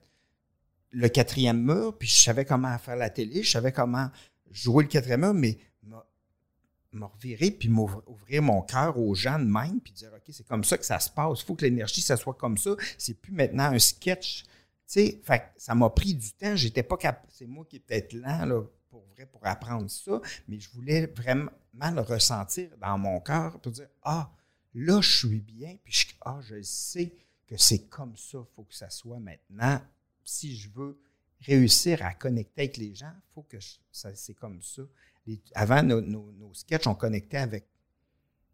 [0.91, 4.09] le quatrième mur, puis je savais comment faire la télé, je savais comment
[4.51, 9.45] jouer le quatrième mur, mais me- revirer puis m'ouvrir ouvrir mon cœur aux gens de
[9.45, 11.41] même, puis dire, OK, c'est comme ça que ça se passe.
[11.41, 12.75] Il faut que l'énergie, ça soit comme ça.
[12.99, 14.43] C'est plus maintenant un sketch.
[14.43, 14.49] Tu
[14.85, 15.21] sais,
[15.57, 16.55] ça m'a pris du temps.
[16.55, 17.25] J'étais pas capable.
[17.31, 18.61] C'est moi qui est peut-être lent, là,
[18.91, 23.71] pour vrai, pour apprendre ça, mais je voulais vraiment le ressentir dans mon cœur pour
[23.71, 24.29] dire, ah,
[24.73, 27.13] là, je suis bien, puis je, ah, je sais
[27.47, 29.81] que c'est comme ça, il faut que ça soit maintenant.
[30.23, 30.99] Si je veux
[31.41, 34.81] réussir à connecter avec les gens, il faut que je- ça, c'est comme ça.
[35.25, 37.67] Les- avant, nos, nos, nos sketchs, on connectait avec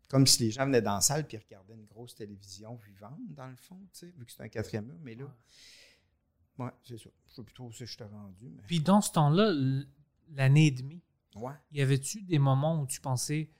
[0.08, 3.47] comme si les gens venaient dans la salle puis regardaient une grosse télévision vivante, dans
[3.47, 4.97] le fond, tu sais, vu que c'est un quatrième mur.
[5.03, 5.25] Mais là,
[6.58, 7.10] ouais, c'est ça.
[7.27, 9.53] Je sais plus trop où je t'ai rendu, mais Puis dans ce temps-là,
[10.32, 11.01] l'année et demie,
[11.36, 11.53] ouais.
[11.71, 13.51] y avait-tu des moments où tu pensais,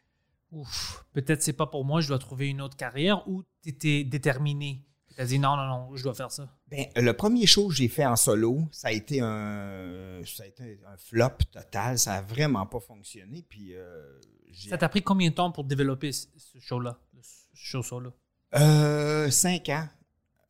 [0.52, 4.04] ouf, peut-être c'est pas pour moi, je dois trouver une autre carrière, ou tu étais
[4.04, 4.86] déterminé?
[5.16, 6.50] Tu as dit non, non, non, je dois faire ça.
[6.68, 10.46] Ben, le premier show que j'ai fait en solo, ça a été un, ça a
[10.46, 12.00] été un flop total.
[12.00, 13.44] Ça a vraiment pas fonctionné.
[13.50, 14.20] Puis, euh,
[14.70, 18.14] Ça t'a pris combien de temps pour développer ce show-là, ce show solo?
[18.56, 19.88] Euh, cinq ans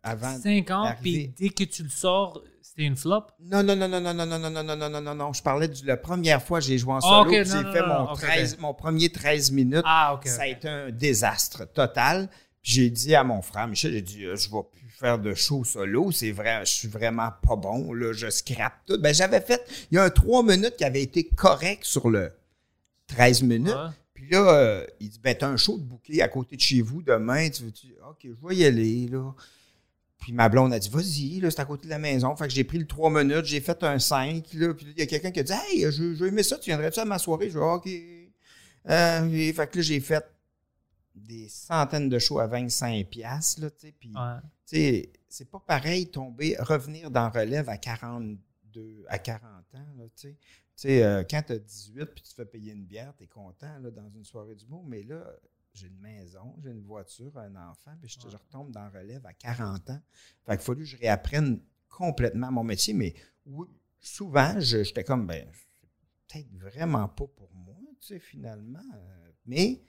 [0.03, 0.37] avant.
[0.37, 2.41] Cinq ans, puis dès que tu le sors,
[2.85, 3.23] une flop?
[3.39, 5.33] Non, non, non, non, non, non, non, non, non, non, non, non, non, non.
[5.33, 7.21] Je parlais de la première fois que j'ai joué en Ah, solo.
[7.21, 8.59] ok, puis non, j'ai fait non, mon, non, ok, 13 ok.
[8.61, 9.81] mon premier 13 minutes.
[9.85, 10.27] Ah, ok.
[10.27, 12.29] Ça a été un désastre total.
[12.61, 15.33] Puis j'ai dit à mon frère Michel, j'ai dit, euh, je vais plus faire de
[15.33, 16.11] show solo.
[16.11, 17.93] C'est vrai, je suis vraiment pas bon.
[17.93, 18.97] Là, je scrape tout.
[18.99, 19.61] Ben, j'avais fait,
[19.91, 22.31] il y a un 3 minutes qui avait été correct sur le
[23.07, 23.73] 13 minutes.
[23.73, 23.91] Ouais.
[24.13, 26.81] Puis là, euh, il dit, ben, t'as un show de bouquet à côté de chez
[26.81, 27.49] vous demain.
[27.49, 27.87] Tu veux-tu?
[28.09, 29.31] OK, je vais y aller, là.
[30.19, 32.35] Puis ma blonde a dit, vas-y, là, c'est à côté de la maison.
[32.35, 34.73] Fait que j'ai pris le 3 minutes, j'ai fait un 5, là.
[34.73, 36.57] Puis là, il y a quelqu'un qui a dit, hey, je, je vais aimer ça,
[36.57, 37.49] tu viendrais-tu à ma soirée?
[37.49, 37.89] Je dis, OK.
[38.89, 40.25] Euh, fait que là, j'ai fait
[41.15, 43.93] des centaines de shows à 25 piastres, là, tu sais.
[43.97, 44.39] Puis, Ouais.
[44.65, 49.41] tu sais, c'est pas pareil tomber, revenir dans relève à 42, à 40
[49.75, 50.35] ans, là, tu sais.
[50.75, 53.25] Tu sais, euh, quand tu as 18 puis tu te fais payer une bière, tu
[53.25, 55.25] es content là, dans une soirée du mot, mais là,
[55.73, 59.33] j'ai une maison, j'ai une voiture, un enfant, puis je, je retombe dans relève à
[59.33, 60.01] 40 ans.
[60.45, 63.13] Fait qu'il a fallu que je réapprenne complètement mon métier, mais
[63.45, 63.67] oui,
[63.99, 65.47] souvent, je- j'étais comme, ben,
[66.27, 68.79] peut-être vraiment pas pour moi, tu sais, finalement.
[68.93, 69.81] Euh, Mais,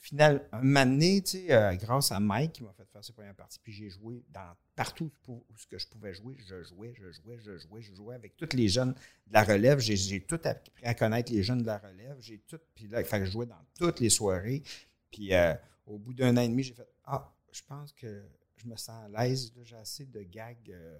[0.00, 3.12] final, un moment donné, tu sais, euh, grâce à Mike qui m'a fait faire ses
[3.12, 6.94] premières parties, puis j'ai joué dans partout où ce que je pouvais jouer, je jouais,
[6.94, 8.92] je jouais, je jouais, je jouais avec tous les jeunes
[9.26, 9.78] de la relève.
[9.80, 12.16] J'ai, tout appris à connaître les jeunes de la relève.
[12.20, 14.62] J'ai tout, puis là, fallait que je jouais dans toutes les soirées.
[15.10, 15.54] Puis euh,
[15.86, 18.24] au bout d'un an et demi, j'ai fait Ah, je pense que
[18.56, 19.52] je me sens à l'aise.
[19.62, 20.98] J'ai assez de gags euh,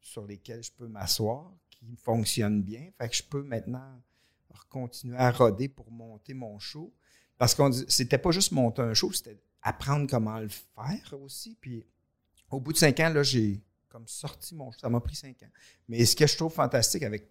[0.00, 2.90] sur lesquels je peux m'asseoir qui fonctionnent bien.
[2.98, 4.00] Fait que je peux maintenant
[4.68, 6.92] continuer à roder pour monter mon show.
[7.38, 11.56] Parce qu'on c'était pas juste monter un show, c'était apprendre comment le faire aussi.
[11.60, 11.84] Puis
[12.50, 14.78] au bout de cinq ans, là, j'ai comme sorti mon show.
[14.80, 15.50] Ça m'a pris cinq ans.
[15.88, 17.30] Mais ce que je trouve fantastique avec.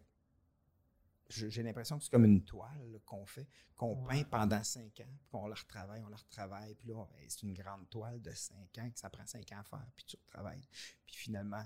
[1.29, 5.27] J'ai l'impression que c'est comme une toile qu'on fait, qu'on peint pendant cinq ans, puis
[5.31, 8.89] qu'on la retravaille, on la retravaille, puis là, c'est une grande toile de cinq ans
[8.89, 10.67] que ça prend cinq ans à faire, puis tu retravailles.
[11.07, 11.63] Puis finalement,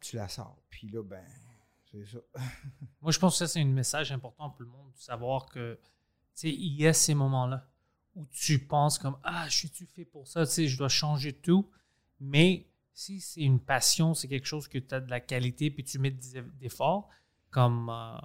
[0.00, 0.62] tu la sors.
[0.70, 1.26] Puis là, ben,
[1.90, 2.18] c'est ça.
[3.02, 5.78] Moi, je pense que ça, c'est un message important pour le monde, de savoir que,
[5.82, 5.90] tu
[6.34, 7.68] sais, il y a ces moments-là
[8.14, 11.32] où tu penses comme, ah, je suis-tu fait pour ça, tu sais, je dois changer
[11.32, 11.70] tout.
[12.18, 15.84] Mais si c'est une passion, c'est quelque chose que tu as de la qualité, puis
[15.84, 17.08] tu mets des efforts,
[17.50, 18.18] comme euh,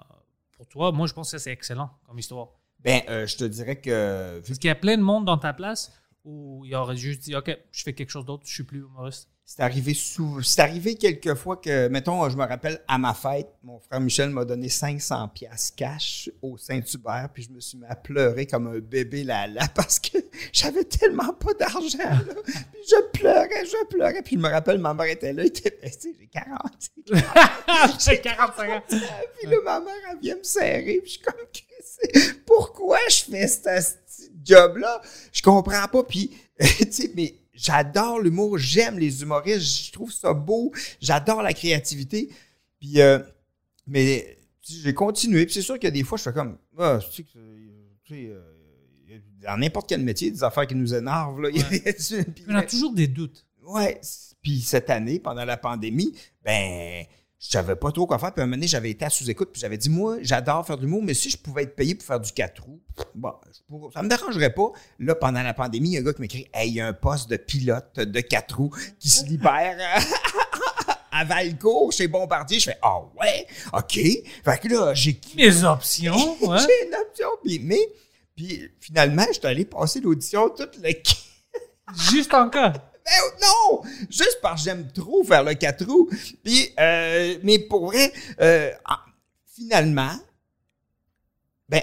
[0.52, 2.48] pour toi, moi, je pense que c'est excellent comme histoire.
[2.80, 5.52] Ben, euh, je te dirais que, Parce qu'il y a plein de monde dans ta
[5.52, 5.92] place
[6.24, 9.30] où il aurait juste dit, OK, je fais quelque chose d'autre, je suis plus humoriste.
[9.48, 10.42] C'est arrivé souvent.
[10.42, 14.30] C'est arrivé quelques fois que, mettons, je me rappelle, à ma fête, mon frère Michel
[14.30, 18.66] m'a donné 500 pièces cash au Saint-Hubert, puis je me suis mis à pleurer comme
[18.66, 20.18] un bébé là là parce que
[20.52, 21.96] j'avais tellement pas d'argent.
[21.96, 22.34] là.
[22.44, 24.22] Puis je pleurais, je pleurais.
[24.22, 26.60] Puis je me rappelle, ma mère était là, elle était, ben, tu sais, j'ai 40.
[28.00, 28.82] J'ai 45 ans.
[28.88, 30.98] Puis là, ma mère, elle vient me serrer.
[31.04, 33.60] Puis je suis comme, pourquoi je fais ce
[34.08, 35.00] ce job-là?
[35.32, 36.02] Je comprends pas.
[36.02, 38.58] Puis, tu sais, mais j'adore l'humour.
[38.58, 39.86] J'aime les humoristes.
[39.86, 40.72] Je trouve ça beau.
[41.00, 42.28] J'adore la créativité.
[42.78, 43.18] Puis, euh,
[43.86, 45.46] mais j'ai continué.
[45.46, 48.14] Puis c'est sûr a des fois, je fais comme, ah, tu sais, que, euh, tu
[48.14, 51.40] sais, euh, dans n'importe quel métier, des affaires qui nous énervent.
[51.40, 51.50] Là.
[51.50, 51.82] Puis,
[52.48, 53.46] On a toujours des doutes.
[53.66, 54.00] Ouais.
[54.42, 56.12] Puis cette année, pendant la pandémie,
[56.44, 57.04] ben,
[57.38, 58.32] je savais pas trop quoi faire.
[58.32, 60.76] Puis à un moment donné, j'avais été à sous-écoute, puis j'avais dit, moi, j'adore faire
[60.76, 62.80] de l'humour, mais si je pouvais être payé pour faire du 4 roues,
[63.14, 64.70] bon, je pourrais- ça me dérangerait pas.
[64.98, 66.86] Là, pendant la pandémie, il y a un gars qui m'écrit, hey, il y a
[66.88, 69.76] un poste de pilote de 4 roues qui se libère.
[71.18, 73.92] À Valcourt, chez Bombardier, je fais Ah ouais, OK.
[73.94, 76.58] Fait que là, j'ai Les options, ouais.
[76.58, 77.28] j'ai une option.
[77.42, 77.80] Puis, mais,
[78.36, 80.90] puis finalement, je suis allé passer l'audition toute le
[82.10, 82.74] Juste en cas.
[83.06, 83.82] Ben non!
[84.10, 86.10] Juste parce que j'aime trop faire le 4 roues.
[86.44, 89.04] Puis, euh, mais pour vrai, euh, ah,
[89.54, 90.12] finalement,
[91.68, 91.82] ben,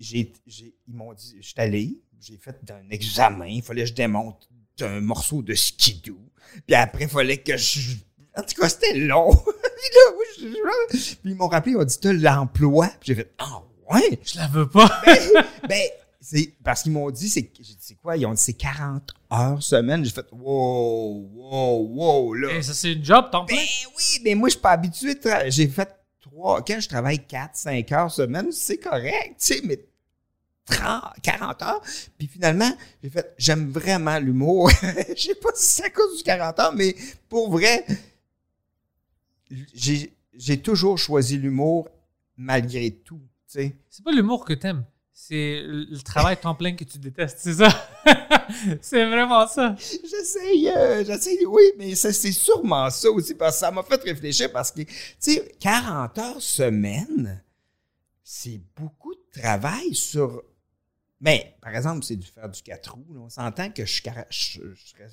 [0.00, 3.88] j'ai, j'ai- ils m'ont dit, je suis allé, j'ai fait un examen, il fallait que
[3.88, 4.48] je démonte
[4.80, 6.18] un morceau de skidoo.
[6.66, 7.96] Puis après, il fallait que je...
[8.36, 9.30] En tout cas, c'était long.
[9.44, 12.88] Puis là, je- Puis ils m'ont rappelé, ils m'ont dit, t'as l'emploi.
[13.00, 14.18] Puis j'ai fait, ah ouais?
[14.24, 15.02] Je la veux pas.
[15.68, 15.80] Ben,
[16.24, 18.16] c'est parce qu'ils m'ont dit, c'est, j'ai dit, c'est quoi?
[18.16, 20.04] Ils ont dit, c'est 40 heures semaine.
[20.04, 22.48] J'ai fait, wow, wow, wow, là.
[22.56, 25.20] Eh, ça, c'est une job, temps Ben oui, mais moi, je suis pas habitué de
[25.20, 25.88] tra- J'ai fait
[26.20, 26.62] trois.
[26.64, 29.84] Quand je travaille 4, 5 heures semaine, c'est correct, tu sais, mais
[30.66, 31.82] 30, 40 heures.
[32.16, 32.70] Puis finalement,
[33.02, 34.70] j'ai fait, j'aime vraiment l'humour.
[35.16, 36.94] Je sais pas si c'est à cause du 40 heures, mais
[37.28, 37.84] pour vrai,
[39.74, 41.88] j'ai, j'ai toujours choisi l'humour
[42.36, 43.76] malgré tout, tu sais.
[43.90, 44.84] C'est pas l'humour que t'aimes.
[45.14, 47.68] C'est le travail temps plein que tu détestes, c'est ça?
[48.80, 49.76] c'est vraiment ça.
[49.78, 54.50] J'essaye, euh, j'essaye, oui, mais c'est sûrement ça aussi, parce que ça m'a fait réfléchir,
[54.50, 57.42] parce que, tu sais, 40 heures semaine,
[58.24, 60.42] c'est beaucoup de travail sur...
[61.20, 64.26] Mais, par exemple, c'est de faire du 4 roues, là, on s'entend que je, serais,
[64.30, 64.60] je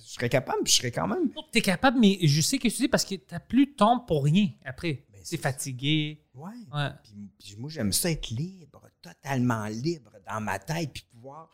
[0.05, 1.25] serais capable, puis je serais quand même...
[1.35, 3.99] Non, T'es capable, mais je sais que tu dis parce que t'as plus de temps
[3.99, 5.05] pour rien après.
[5.11, 6.23] Ben, T'es c'est- fatigué.
[6.39, 6.53] Ouais.
[6.73, 6.89] Ouais.
[7.03, 11.49] Puis, puis moi, j'aime ça être libre, totalement libre dans ma tête, puis pouvoir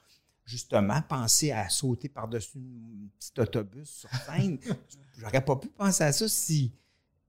[0.45, 4.59] justement penser à sauter par-dessus un petit autobus sur scène.
[5.17, 6.71] J'aurais pas pu penser à ça si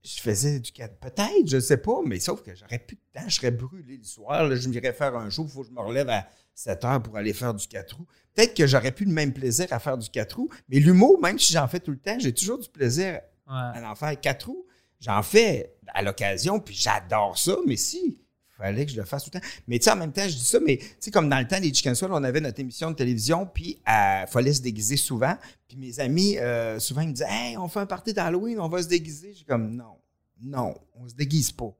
[0.03, 0.97] je faisais du 4.
[0.99, 4.03] Peut-être, je sais pas, mais sauf que j'aurais plus de temps, je serais brûlé le
[4.03, 4.47] soir.
[4.47, 7.03] là, je m'irais faire un show, il faut que je me relève à 7 heures
[7.03, 8.05] pour aller faire du 4 roues.
[8.33, 11.39] Peut-être que j'aurais plus le même plaisir à faire du 4 roues, mais l'humour, même
[11.39, 13.53] si j'en fais tout le temps, j'ai toujours du plaisir Ouais.
[13.55, 14.65] à en faire quatre roues.
[14.99, 19.23] J'en fais à l'occasion, puis j'adore ça, mais si, il fallait que je le fasse
[19.23, 19.45] tout le temps.
[19.67, 21.47] Mais tu sais, en même temps, je dis ça, mais tu sais, comme dans le
[21.47, 24.97] temps des Chicken Swell, on avait notre émission de télévision, puis il fallait se déguiser
[24.97, 25.35] souvent.
[25.67, 28.67] Puis mes amis, euh, souvent, ils me disaient Hey, on fait un party d'Halloween, on
[28.69, 29.33] va se déguiser.
[29.37, 29.97] J'ai comme Non,
[30.41, 31.71] non, on se déguise pas.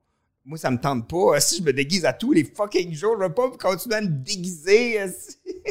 [0.45, 1.39] Moi, ça me tente pas.
[1.41, 4.07] Si je me déguise à tous les fucking jours, je vais pas continuer à me
[4.07, 4.99] déguiser.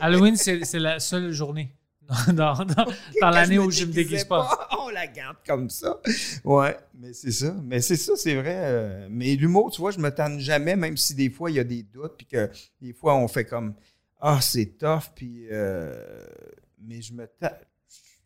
[0.01, 1.73] Halloween, c'est la seule journée
[2.29, 2.87] dans, dans, dans-
[3.21, 4.66] dans l'année où je me déguise pas.
[4.97, 6.01] La garde comme ça.
[6.45, 7.53] Ouais, mais c'est ça.
[7.65, 8.57] Mais c'est ça, c'est vrai.
[8.57, 11.61] euh, mais l'humour, tu vois, je me tente jamais, même si des fois il y
[11.61, 13.75] a des doutes, puis que des fois on fait comme
[14.21, 15.47] Ah, c'est tough, puis.
[15.51, 16.27] euh,
[16.79, 17.53] mais je me tente.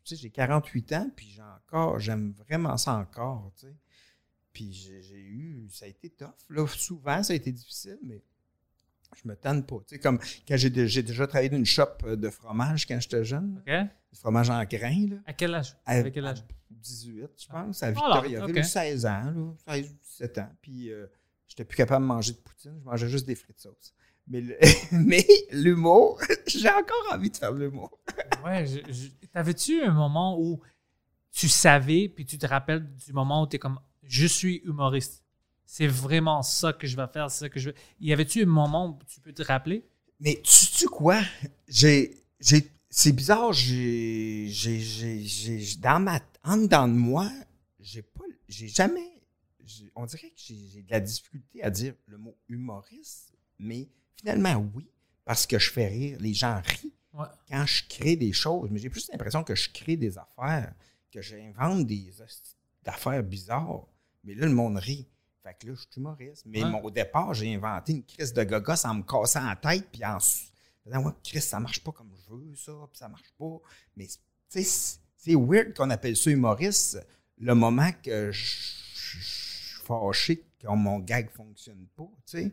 [0.04, 3.74] Tu sais, j'ai 48 ans, puis j'ai encore, j'aime vraiment ça encore, tu sais.
[4.52, 6.66] Puis j'ai eu, ça a été tough, là.
[6.66, 8.20] Souvent, ça a été difficile, mais
[9.16, 9.76] je me tente pas.
[9.86, 12.86] Tu sais, comme quand j'ai dé- j'ai déjà travaillé dans une shop euh, de fromage
[12.86, 15.16] quand j'étais jeune, du fromage en grains, là.
[15.26, 15.76] À quel âge?
[15.86, 16.38] À- quel âge?
[16.40, 18.64] à 18, je pense, à Victoriaville, ok.
[18.64, 20.50] 16 ans, là, 16 17 ans.
[20.62, 21.06] Puis euh,
[21.48, 23.92] j'étais plus capable de manger de poutine, je mangeais juste des frites sauce.
[24.28, 24.44] Mais
[25.52, 27.98] l'humour, j'ai encore envie de faire de l'humour.
[28.44, 28.64] Ouais,
[29.34, 30.60] t'avais-tu un moment où
[31.30, 35.19] tu savais, puis tu te rappelles du moment où tu es comme je suis humoriste?
[35.72, 37.76] C'est vraiment ça que je vais faire, c'est ça que je veux.
[38.00, 39.86] Y avait-tu un moment où tu peux te rappeler?
[40.18, 41.20] Mais tu sais quoi?
[41.68, 42.24] J'ai.
[42.40, 44.48] j'ai c'est bizarre, j'ai.
[44.48, 46.18] j'ai- j'ai- j'ai- dans ma.
[46.42, 47.30] En dedans de moi,
[47.78, 48.24] j'ai pas.
[48.48, 49.22] J'ai jamais.
[49.94, 54.56] on dirait que j'ai j'ai de la difficulté à dire le mot humoriste, mais finalement,
[54.74, 54.88] oui,
[55.24, 56.18] parce que je fais rire.
[56.20, 57.26] Les gens rient Ouais.
[57.48, 58.68] quand je crée des choses.
[58.72, 60.74] Mais j'ai plus l'impression que je crée des affaires,
[61.12, 63.86] que j'invente des hosties d'affaires bizarres.
[64.24, 65.06] Mais là, le monde rit.
[65.42, 66.44] Fait que là, je suis humoriste.
[66.46, 69.88] Mais mon, au départ, j'ai inventé une crise de gaga sans me casser en tête,
[69.90, 73.32] puis en faisant, ouais, Chris, ça marche pas comme je veux, ça, puis ça marche
[73.38, 73.58] pas.
[73.96, 76.98] Mais, tu sais, c'est- weird qu'on appelle ça humoriste
[77.38, 78.56] le moment que je
[78.94, 82.52] suis fâché que mon gag fonctionne pas, tu sais.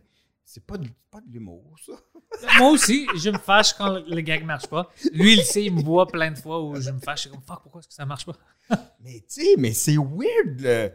[0.50, 1.91] C'est pas, de- pas de l'humour, ça.
[2.60, 4.89] Moi aussi, je me fâche quand le, le gag marche pas.
[5.12, 7.17] Lui, il sait, il me voit plein de fois où je me fâche.
[7.17, 8.38] Je suis comme, fuck, pourquoi est-ce que ça marche pas?
[9.02, 10.93] Mais tu sais, mais c'est weird,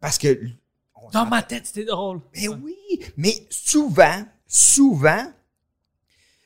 [0.00, 0.40] parce que...
[1.02, 2.20] on Dans ma tête, c'était drôle.
[2.34, 2.74] Mais oui,
[3.16, 5.32] mais souvent, souvent,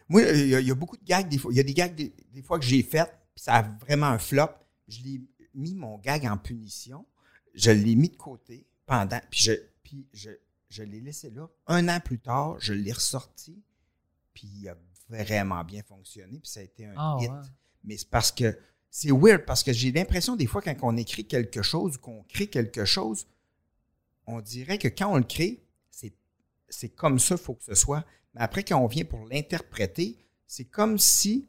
[0.09, 1.53] moi, il y, a- il y a beaucoup de gags, des fois.
[1.53, 4.07] Il y a des gags, des, des fois, que j'ai fait, puis ça a vraiment
[4.07, 4.49] un flop.
[4.88, 5.21] Je l'ai
[5.55, 7.07] mis mon gag en punition.
[7.55, 10.31] Je l'ai mis de côté pendant, puis je, puis je,
[10.69, 11.49] je l'ai laissé là.
[11.67, 13.62] Un an plus tard, je l'ai ressorti,
[14.35, 14.77] puis il a
[15.09, 17.31] vraiment bien fonctionné, puis ça a été un Ah, hit.
[17.31, 17.37] ouais.
[17.85, 18.59] Mais c'est parce que
[18.91, 22.23] c'est weird, parce que j'ai l'impression des fois, quand on écrit quelque chose ou qu'on
[22.25, 23.27] crée quelque chose,
[24.37, 25.62] on dirait que quand on le crée,
[26.68, 28.05] c'est, comme ça, il faut que ce soit.
[28.35, 30.16] Mais après, quand on vient pour l'interpréter,
[30.47, 31.49] c'est comme si,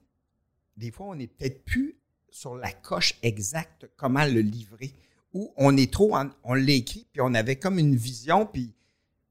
[0.76, 1.96] des fois, on n'est peut-être plus
[2.30, 4.94] sur la coche exacte comment le livrer.
[5.34, 8.74] Ou on est trop, en- on l'écrit, puis on avait comme une vision, puis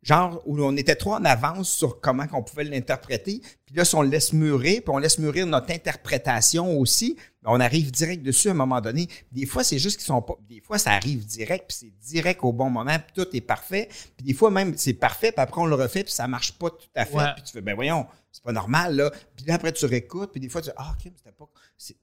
[0.02, 3.40] genre où on était trop en avance sur comment qu'on pouvait l'interpréter.
[3.64, 7.50] Puis là, si on le laisse mûrir, puis on laisse mûrir notre interprétation aussi, ben,
[7.52, 9.08] on arrive direct dessus à un moment donné.
[9.30, 10.34] Des fois, c'est juste qu'ils sont pas.
[10.48, 13.88] Des fois, ça arrive direct, puis c'est direct au bon moment, puis tout est parfait.
[14.16, 16.70] Puis des fois, même, c'est parfait, puis après, on le refait, puis ça marche pas
[16.70, 17.16] tout à fait.
[17.16, 17.34] Ouais.
[17.36, 19.10] Puis tu fais, ben voyons, c'est pas normal, là.
[19.36, 21.48] Puis là, après, tu réécoutes, puis des fois, tu dis, ah, ok, c'était pas.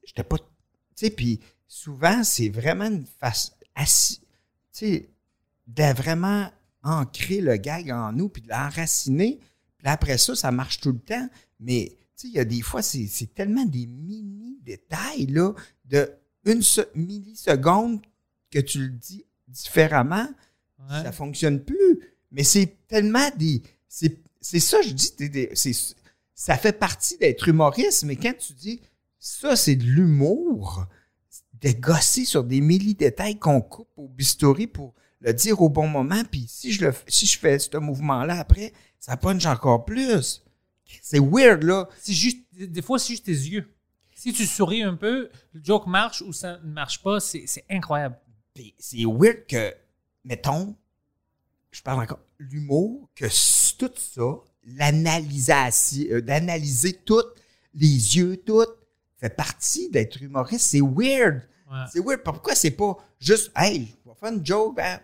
[0.05, 0.37] J'étais pas.
[0.37, 0.45] Tu
[0.95, 3.05] sais, puis souvent, c'est vraiment une
[3.75, 4.21] assi-
[4.71, 5.09] Tu sais,
[5.67, 6.49] de vraiment
[6.83, 9.39] ancrer le gag en nous, puis de l'enraciner.
[9.77, 11.29] Puis après ça, ça marche tout le temps.
[11.59, 15.53] Mais, tu sais, il y a des fois, c'est tellement des mini-détails, là,
[15.85, 16.11] de
[16.45, 18.01] une se- milliseconde
[18.49, 20.27] que tu le dis différemment,
[20.89, 21.03] Ouais.
[21.03, 21.99] ça fonctionne plus.
[22.31, 23.61] Mais c'est tellement des.
[23.87, 25.13] C'est ça, je dis.
[25.53, 25.95] c'est-
[26.33, 28.81] ça fait partie d'être humoriste, mais quand tu dis
[29.19, 30.85] ça, c'est de l'humour,
[31.61, 36.23] de gosser sur des milli-détails qu'on coupe au bistouri pour le dire au bon moment,
[36.29, 40.43] puis si je, le, si je fais ce mouvement-là après, ça punch encore plus.
[41.01, 41.87] C'est weird, là.
[42.01, 43.71] C'est juste, des fois, c'est juste tes yeux.
[44.15, 47.63] Si tu souris un peu, le joke marche ou ça ne marche pas, c'est c'est
[47.69, 48.17] incroyable.
[48.77, 49.73] C'est weird que,
[50.25, 50.75] mettons,
[51.71, 53.25] je parle encore, l'humour, que
[53.77, 57.23] tout ça, l'analysation, euh, d'analyser tout,
[57.73, 58.65] les yeux, tout,
[59.17, 60.67] fait partie d'être humoriste.
[60.71, 61.47] C'est weird.
[61.71, 61.85] Ouais.
[61.91, 62.23] C'est weird.
[62.23, 64.99] Pourquoi c'est pas juste, hey, je vais faire une joke, ben,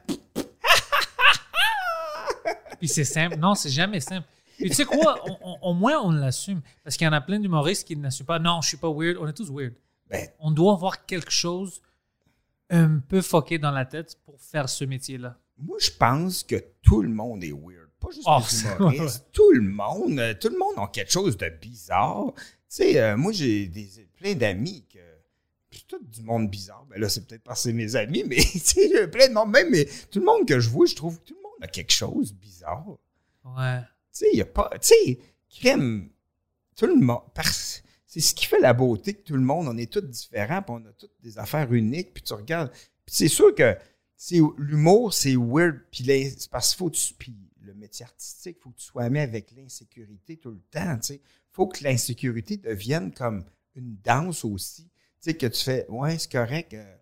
[2.79, 3.37] Puis c'est simple.
[3.37, 4.27] Non, c'est jamais simple.
[4.59, 5.23] Et tu sais quoi?
[5.61, 6.61] Au moins, on l'assume.
[6.83, 8.39] Parce qu'il y en a plein d'humoristes qui n'assument pas.
[8.39, 9.17] Non, je suis pas weird.
[9.19, 9.73] On est tous weird.
[10.09, 11.81] ben, On doit avoir quelque chose
[12.69, 15.37] un peu fucké dans la tête pour faire ce métier-là.
[15.57, 17.89] moi, je pense que tout le monde est weird.
[17.99, 19.25] Pas juste Oh, les humoristes.
[19.31, 22.33] Tout le monde, euh, tout le monde a quelque chose de bizarre.
[22.35, 24.99] Tu sais, euh, moi, j'ai des, plein d'amis que.
[25.75, 26.85] C'est tout du monde bizarre.
[26.89, 29.51] Ben là, c'est peut-être parce que c'est mes amis, mais tu sais, plein de monde,
[29.51, 31.67] même, mais tout le monde que je vois, je trouve que tout le monde a
[31.67, 32.85] quelque chose de bizarre.
[33.43, 33.81] Ouais.
[33.81, 34.69] Tu sais, il n'y a pas.
[34.81, 36.09] Tu sais, crème,
[36.75, 37.21] tout le monde.
[38.05, 40.75] C'est ce qui fait la beauté que tout le monde, on est tous différents, puis
[40.77, 42.71] on a toutes des affaires uniques, puis tu regardes.
[42.71, 43.75] Puis c'est sûr que
[44.15, 47.13] c'est l'humour, c'est weird, puis c'est parce qu'il faut que tu.
[47.13, 50.95] Puis le métier artistique, il faut que tu sois ami avec l'insécurité tout le temps,
[50.97, 51.21] tu sais.
[51.51, 53.43] faut que l'insécurité devienne comme
[53.75, 54.87] une danse aussi.
[55.25, 56.73] Tu sais, que tu fais, ouais, c'est correct.
[56.75, 56.95] euh,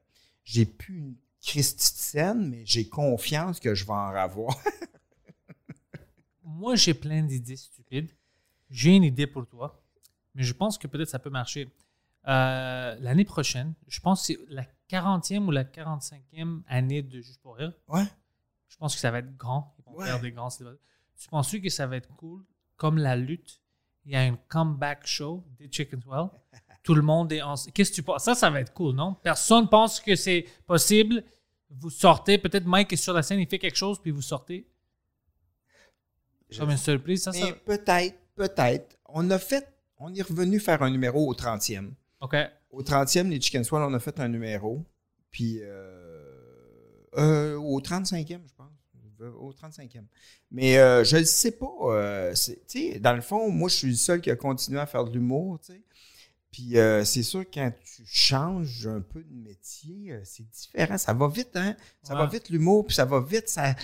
[0.46, 1.16] j'ai plus une
[1.64, 4.56] scène, mais j'ai confiance que je vais en avoir.
[6.44, 8.12] Moi, j'ai plein d'idées stupides.
[8.70, 9.84] J'ai une idée pour toi,
[10.36, 11.70] mais je pense que peut-être ça peut marcher.
[12.28, 17.42] Euh, L'année prochaine, je pense que c'est la 40e ou la 45e année de Juste
[17.42, 17.74] pour rire.
[17.90, 18.06] ouais.
[18.70, 19.76] Je pense que ça va être grand.
[19.78, 20.06] Ils vont Ouais.
[20.08, 20.48] faire des grands.
[20.50, 22.44] Tu penses que ça va être cool?
[22.78, 23.62] Comme la lutte,
[24.06, 26.30] il y a un comeback show des Chicken Well.
[26.84, 27.56] Tout le monde est en.
[27.74, 28.24] Qu'est-ce que tu penses?
[28.26, 29.16] Ça, ça va être cool, non?
[29.24, 31.24] Personne pense que c'est possible.
[31.70, 34.68] Vous sortez, peut-être Mike est sur la scène, il fait quelque chose, puis vous sortez.
[36.58, 37.52] Comme une surprise, ça, Mais ça.
[37.66, 38.98] peut-être, peut-être.
[39.10, 39.68] On a fait,
[39.98, 41.92] on est revenu faire un numéro au 30e.
[42.22, 42.36] OK.
[42.70, 44.86] Au 30e, les Chicken Swell, on a fait un numéro.
[45.32, 48.72] Puis euh, euh, au 35e, je pense.
[49.40, 50.04] Au 35e.
[50.52, 51.72] Mais euh, je ne sais pas.
[51.84, 52.34] euh,
[53.00, 55.60] dans le fond, moi, je suis le seul qui a continué à faire de l'humour.
[56.54, 61.00] Puis euh, c'est sûr, quand tu changes un peu de métier, euh, c'est différent.
[61.00, 61.76] Ça va vite, hein?
[62.04, 63.50] Ça va vite l'humour, puis ça va vite.
[63.50, 63.82] Ça, tu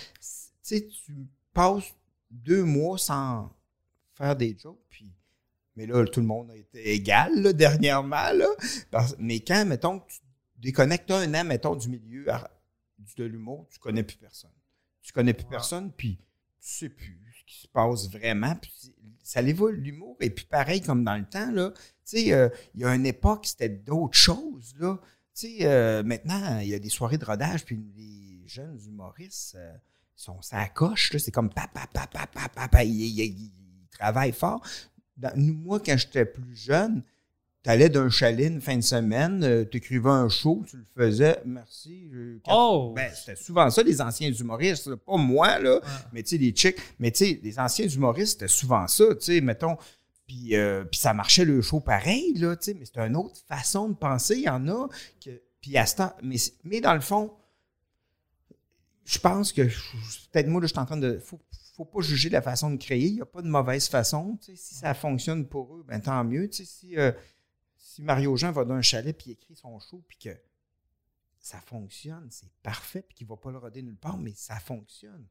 [0.62, 1.96] sais, tu passes
[2.30, 3.52] deux mois sans
[4.14, 5.12] faire des jokes, puis
[5.76, 8.48] mais là, tout le monde a été égal, là, dernièrement, là.
[8.92, 10.20] Parce- mais quand, mettons, tu
[10.58, 12.26] déconnectes un an, mettons, du milieu
[13.18, 14.52] de l'humour, tu connais plus personne.
[15.02, 16.24] Tu connais plus personne, puis tu
[16.60, 18.56] sais plus qui se passe vraiment.
[18.56, 18.72] Puis
[19.24, 20.16] ça évolue, l'humour.
[20.22, 23.06] Et puis pareil, comme dans le temps, là, tu sais, euh, il y a une
[23.06, 25.00] époque, c'était d'autres choses, là.
[25.34, 29.56] Tu sais, euh, maintenant, il y a des soirées de rodage, puis les jeunes humoristes
[29.56, 29.74] euh,
[30.16, 31.16] sont ça coche.
[31.18, 32.84] C'est comme papa, papa, papa, papa.
[32.84, 33.52] Ils, ils- ils-
[33.84, 34.62] ils travaillent fort.
[35.36, 37.04] Nous, moi, quand j'étais plus jeune,
[37.64, 41.42] tu allais d'un chalet une fin de semaine, tu écrivais un show, tu le faisais,
[41.46, 42.10] merci.
[42.12, 42.94] je- Oh!
[42.96, 44.88] Ben, c'était souvent ça, les anciens humoristes.
[44.88, 44.96] là.
[44.98, 45.82] Pas moi, là,
[46.14, 46.78] mais tu sais, les chicks.
[47.00, 49.76] Mais tu sais, les anciens humoristes, c'était souvent ça, tu sais, mettons.
[50.26, 53.36] Puis, euh, puis ça marchait le show pareil, là, tu sais, mais c'est une autre
[53.48, 54.36] façon de penser.
[54.36, 54.88] Il y en a
[55.24, 55.32] que.
[55.60, 56.14] Puis à ce temps.
[56.24, 57.34] Mais, mais dans le fond,
[59.06, 59.64] je pense que.
[60.32, 61.20] Peut-être moi, là, je suis en train de.
[61.20, 61.40] Faut,
[61.76, 63.08] faut pas juger la façon de créer.
[63.08, 64.38] Il n'y a pas de mauvaise façon.
[64.42, 64.62] tu sais.
[64.62, 66.48] Si ça fonctionne pour eux, ben tant mieux.
[66.50, 67.12] Tu sais, si, euh,
[68.00, 70.30] si Mario Jean va dans un chalet puis écrit son show puis que
[71.40, 74.60] ça fonctionne, c'est parfait, puis qu'il ne va pas le roder nulle part, mais ça
[74.60, 75.26] fonctionne.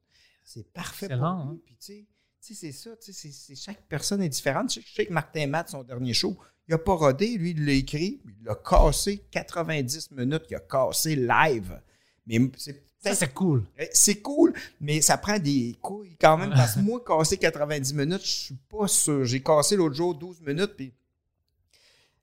[0.44, 1.22] C'est parfait pour lui.
[1.54, 1.58] hein?
[1.66, 2.06] Puis tu sais,
[2.40, 4.72] tu sais, c'est ça, tu sais, c'est- chaque personne est différente.
[4.72, 7.72] Je sais, que Martin Matt, son dernier show, il n'a pas rodé, lui, il l'a
[7.72, 11.80] écrit, il l'a cassé 90 minutes, il a cassé live.
[12.26, 13.64] Mais c'est Ça, c'est cool.
[13.78, 16.50] eh, C'est cool, mais ça prend des couilles quand même.
[16.50, 19.24] Parce que moi, casser 90 minutes, je suis pas sûr.
[19.24, 20.92] J'ai cassé l'autre jour 12 minutes, puis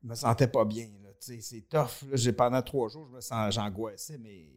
[0.06, 0.88] je me sentais pas bien.
[1.20, 2.04] C'est tough.
[2.12, 2.34] là.
[2.34, 4.48] Pendant trois jours, je me sens, j'angoissais, mais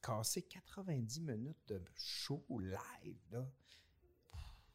[0.00, 3.44] casser 90 minutes de show live, là,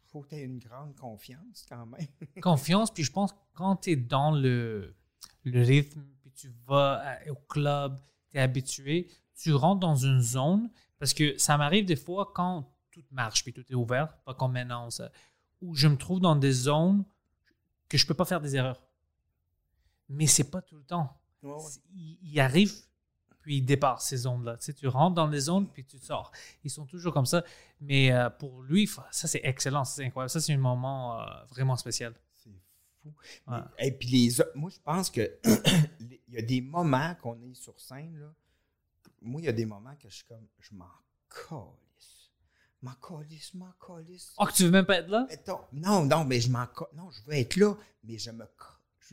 [0.08, 2.08] faut que tu aies une grande confiance quand même.
[2.42, 4.96] Confiance, puis je pense que quand tu es dans le,
[5.44, 7.98] le rythme, puis tu vas à- au club,
[8.30, 10.70] tu es habitué, tu rentres dans une zone,
[11.00, 14.54] parce que ça m'arrive des fois quand tout marche, puis tout est ouvert, pas comme
[14.54, 14.90] maintenant,
[15.62, 17.06] où je me trouve dans des zones
[17.90, 18.82] que je peux pas faire des erreurs.
[20.10, 21.18] Mais c'est pas tout le temps.
[21.60, 22.74] C'est- Il, il arrive,
[23.42, 24.58] puis il dépasse ces zones-là.
[24.58, 26.32] Tu, sais, tu rentres dans les zones, puis tu sors.
[26.64, 27.44] Ils sont toujours comme ça.
[27.82, 30.30] Mais euh, pour lui, ça, c'est excellent, c'est incroyable.
[30.30, 32.14] Ça, c'est un moment euh, vraiment spécial.
[32.34, 32.50] C'est
[33.02, 33.14] fou.
[33.48, 33.58] Ouais.
[33.80, 35.38] Mais- Et puis les moi, je pense que
[36.00, 38.34] il y a des moments qu'on est sur scène, là.
[39.22, 40.86] Moi, il y a des moments que je suis comme, je m'en
[41.30, 42.32] calisse.
[42.82, 44.34] M'en calisse, m'en calisse.
[44.38, 45.26] Oh, que tu veux même pas être là?
[45.74, 48.46] Non, non, mais je m'en Non, je veux être là, mais je me.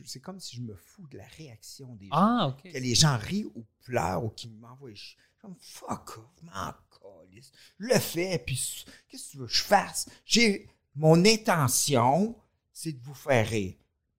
[0.05, 2.11] C'est comme si je me fous de la réaction des gens.
[2.15, 2.71] Ah, OK.
[2.71, 4.93] Que les gens rient ou pleurent ou qui m'envoient.
[4.93, 7.51] Je suis comme fuck off, m'en calisse.
[7.79, 10.07] Je le fais, puis qu'est-ce que tu veux que je fasse?
[10.25, 10.67] J'ai.
[10.95, 12.35] Mon intention,
[12.71, 13.73] c'est de vous faire rire.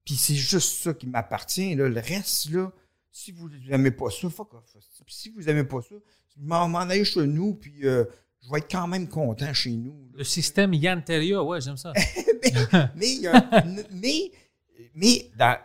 [0.05, 1.75] Puis c'est juste ça qui m'appartient.
[1.75, 1.89] Là.
[1.89, 2.71] Le reste, là,
[3.11, 4.65] si vous n'aimez pas ça, fuck off.
[5.07, 5.95] Puis si vous n'aimez pas ça,
[6.37, 8.05] m'en m'en allez chez nous, puis euh,
[8.43, 10.07] je vais être quand même content chez nous.
[10.13, 10.19] là.
[10.19, 11.93] Le système Yann Terrier, ouais, j'aime ça.
[11.97, 12.53] mais,
[12.95, 14.31] mais, il y a un- mais,
[14.95, 15.59] mais dans,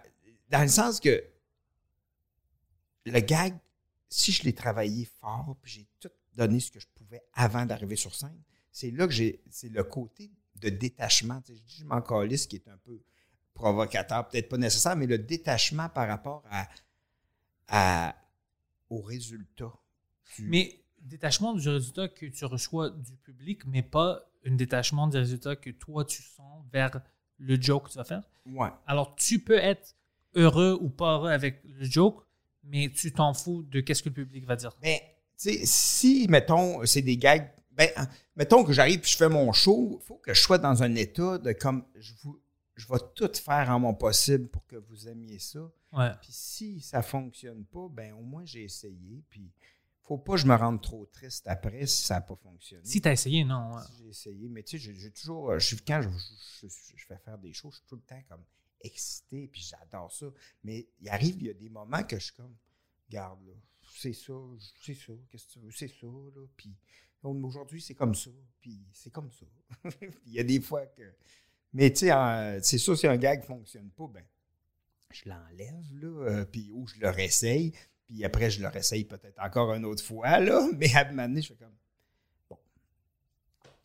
[0.50, 1.24] dans le sens que
[3.06, 3.58] le gag,
[4.10, 7.96] si je l'ai travaillé fort, puis j'ai tout donné ce que je pouvais avant d'arriver
[7.96, 8.40] sur scène,
[8.72, 9.42] c'est là que j'ai.
[9.50, 11.42] C'est le côté de détachement.
[11.48, 13.02] Je dis je m'en calisse, qui est un peu
[13.54, 16.68] provocateur, peut-être pas nécessaire, mais le détachement par rapport à,
[17.68, 18.16] à-
[18.90, 19.74] au résultat.
[20.44, 25.56] Mais détachement du résultat que tu reçois du public, mais pas un détachement du résultat
[25.56, 27.02] que toi, tu sens vers
[27.42, 28.24] le joke que tu vas faire.
[28.46, 28.70] ouais.
[28.86, 29.96] Alors, tu peux être
[30.36, 32.24] heureux ou pas heureux avec le joke,
[32.64, 34.76] mais tu t'en fous de qu'est-ce que le public va dire.
[34.82, 34.98] Ben,
[35.38, 39.30] tu sais, si, mettons, c'est des gags, ben, hein, mettons que j'arrive et je fais
[39.30, 42.40] mon show, il faut que je sois dans un état de comme, je, vous,
[42.76, 45.62] je vais tout faire en mon possible pour que vous aimiez ça.
[45.94, 46.12] Ouais.
[46.22, 49.52] Puis si ça fonctionne pas, ben au moins j'ai essayé, puis
[50.04, 52.84] faut pas que je me rende trop triste après si ça n'a pas fonctionné.
[52.86, 53.74] Si tu as essayé, non.
[53.74, 53.82] ouais.
[53.88, 55.52] Si J'ai essayé, mais tu sais, j'ai- toujours.
[55.52, 58.02] euh, Je, quand je, je- je- je fais faire des choses, je suis tout le
[58.02, 58.44] temps comme
[58.82, 60.26] excité, puis j'adore ça.
[60.64, 62.56] Mais il arrive, il y a des moments que je suis comme,
[63.08, 63.54] regarde, là,
[63.96, 64.34] c'est ça,
[64.82, 66.46] c'est ça, qu'est-ce que tu veux, c'est ça, là.
[66.58, 66.76] Puis
[67.24, 69.46] aujourd'hui, c'est comme ça, puis c'est comme ça.
[70.00, 71.14] Puis il y a des fois que.
[71.74, 74.26] Mais tu sais, c'est sûr, si un gag ne fonctionne pas, ben,
[75.12, 77.74] je l'enlève, là, euh, puis ou je le réessaye,
[78.12, 80.68] puis après, je le réessaye peut-être encore une autre fois, là.
[80.78, 81.76] Mais à un moment donné, je fais comme,
[82.50, 82.58] bon,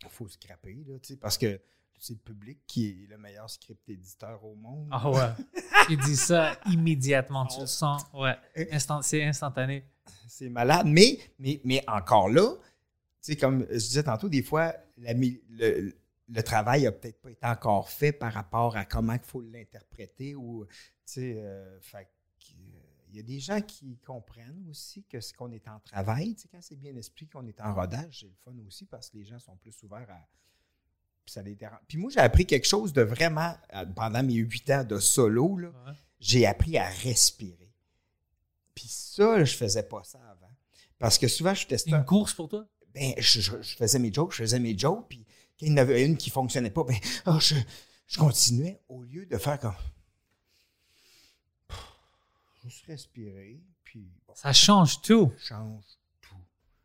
[0.03, 1.61] il faut scraper, là, tu sais, parce que
[1.99, 4.89] c'est le public qui est le meilleur script éditeur au monde.
[4.91, 5.45] Ah ouais.
[5.87, 8.03] tu dis ça immédiatement, tu le sens.
[8.13, 8.35] Ouais.
[8.73, 9.85] Instant, c'est instantané.
[10.29, 10.87] C'est malade.
[10.87, 12.51] Mais, mais, mais encore là,
[13.23, 15.95] tu sais, comme je disais tantôt, des fois, la le,
[16.29, 20.35] le travail n'a peut-être pas été encore fait par rapport à comment il faut l'interpréter
[20.35, 20.75] ou, tu
[21.05, 22.16] sais, euh, fait il
[23.17, 26.49] y a des gens qui comprennent aussi que ce qu'on est en travail, tu sais,
[26.53, 29.25] quand c'est bien expliqué qu'on est en rodage, c'est le fun aussi parce que les
[29.25, 30.27] gens sont plus ouverts à.
[31.25, 31.81] Puis, ça les dérange.
[31.89, 35.57] Puis moi, j'ai appris quelque chose de vraiment, euh, pendant mes huit ans de solo,
[35.59, 35.93] là, Ouais.
[36.21, 37.73] j'ai appris à respirer.
[38.75, 40.51] Puis ça, je faisais pas ça avant.
[40.99, 41.91] Parce que souvent, je testais.
[41.91, 42.67] une course pour toi?
[42.95, 45.25] Ben, je, je- je faisais mes jokes, je faisais mes jokes, puis
[45.59, 46.97] quand il y en avait une qui fonctionnait pas, ben,
[47.41, 47.55] je,
[48.07, 49.75] je continuais au lieu de faire comme.
[52.69, 55.33] Juste respirer, puis bon, Ça change tout.
[55.39, 55.85] ça change
[56.21, 56.37] tout.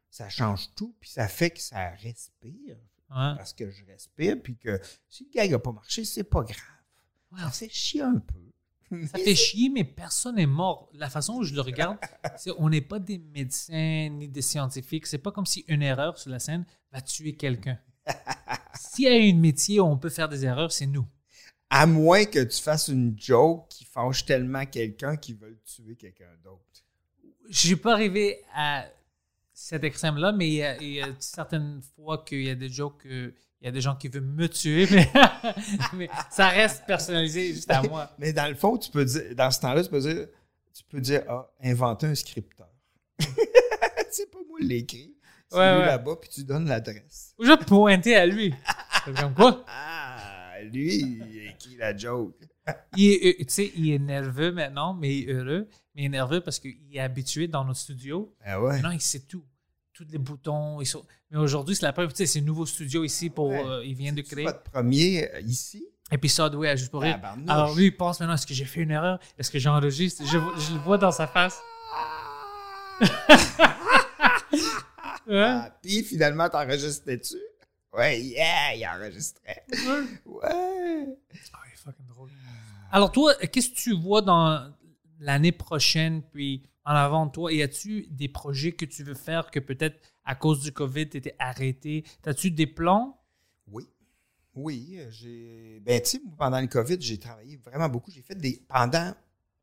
[0.09, 2.77] Ça change tout, puis ça fait que ça respire,
[3.09, 3.35] Ouais.
[3.35, 4.79] parce que je respire, puis que
[5.09, 6.57] si le gag n'a pas marché, c'est pas grave.
[7.39, 8.39] Ça fait chier un peu.
[9.07, 10.89] Ça fait chier, mais personne n'est mort.
[10.93, 11.97] La façon où je le regarde,
[12.37, 15.07] c'est on n'est pas des médecins ni des scientifiques.
[15.07, 17.79] C'est pas comme si une erreur sur la scène va tuer quelqu'un.
[18.75, 21.07] S'il y a un métier où on peut faire des erreurs, c'est nous.
[21.73, 26.29] À moins que tu fasses une joke qui fâche tellement quelqu'un qui veut tuer quelqu'un
[26.43, 26.83] d'autre.
[27.49, 28.85] Je suis pas arrivé à
[29.53, 32.67] cet extrême-là, mais il y, a, il y a certaines fois qu'il y a des
[32.69, 35.09] jokes, que- il y a des gens qui veulent me tuer, mais,
[35.93, 38.11] mais ça reste personnalisé juste à moi.
[38.17, 40.27] Mais dans le fond, tu peux dire, dans ce temps-là, tu peux dire,
[40.73, 42.67] tu peux dire, ah, inventer un scripteur.
[44.11, 45.15] c'est pas moi l'écrit.
[45.49, 45.85] C'est Ouais, lui ouais.
[45.85, 47.33] là-bas, puis tu donnes l'adresse.
[47.37, 48.53] Ou je pointer à lui.
[49.19, 49.65] Comme quoi?
[50.61, 52.35] Ah, lui, il écrit la joke.
[52.95, 55.67] Il est, euh, il est nerveux maintenant, mais il est heureux.
[55.95, 58.33] Mais il est nerveux parce qu'il est habitué dans notre studio.
[58.45, 58.73] Ah ouais.
[58.73, 59.43] Maintenant, il sait tout.
[59.93, 60.79] Tous les boutons.
[60.79, 61.03] Ils sont...
[61.31, 62.13] Mais aujourd'hui, c'est la première.
[62.13, 63.47] Tu sais, c'est un nouveau studio ici pour.
[63.49, 63.63] Ouais.
[63.65, 64.45] euh, il vient de C'est créer.
[64.45, 65.83] votre premier euh, ici?
[66.11, 67.19] Épisode, oui, à juste pour rire.
[67.47, 69.19] Alors lui, il pense maintenant, est-ce que j'ai fait une erreur?
[69.39, 70.23] Est-ce que j'enregistre?
[70.23, 71.59] Je, je le vois dans sa face.
[75.27, 75.39] Ouais.
[75.39, 77.35] Ah, puis finalement, t'enregistrais-tu?
[77.93, 79.65] Ouais, yeah, il enregistrait.
[80.25, 80.43] Ouais.
[80.43, 82.29] Ah, il est fucking drôle.
[82.91, 84.71] Alors toi, qu'est-ce que tu vois dans
[85.19, 87.51] l'année prochaine, puis en avant de toi?
[87.51, 91.17] Y a-tu des projets que tu veux faire que peut-être à cause du COVID, tu
[91.17, 92.05] étais arrêté?
[92.25, 93.19] As-tu des plans?
[93.67, 93.87] Oui.
[94.53, 95.79] Oui, euh, j'ai.
[95.81, 98.11] Ben, tu sais, moi, pendant le COVID, j'ai travaillé vraiment beaucoup.
[98.11, 98.61] J'ai fait des.
[98.67, 99.13] Pendant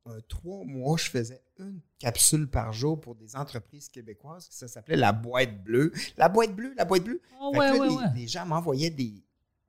[0.08, 4.46] euh, trois mois, je faisais une capsule par jour pour des entreprises québécoises.
[4.50, 5.92] Ça s'appelait la boîte bleue.
[6.16, 7.20] La boîte bleue, la boîte bleue.
[7.40, 8.02] Oh, Fait que ouais, là, ouais, les, ouais.
[8.16, 9.22] les gens m'envoyaient des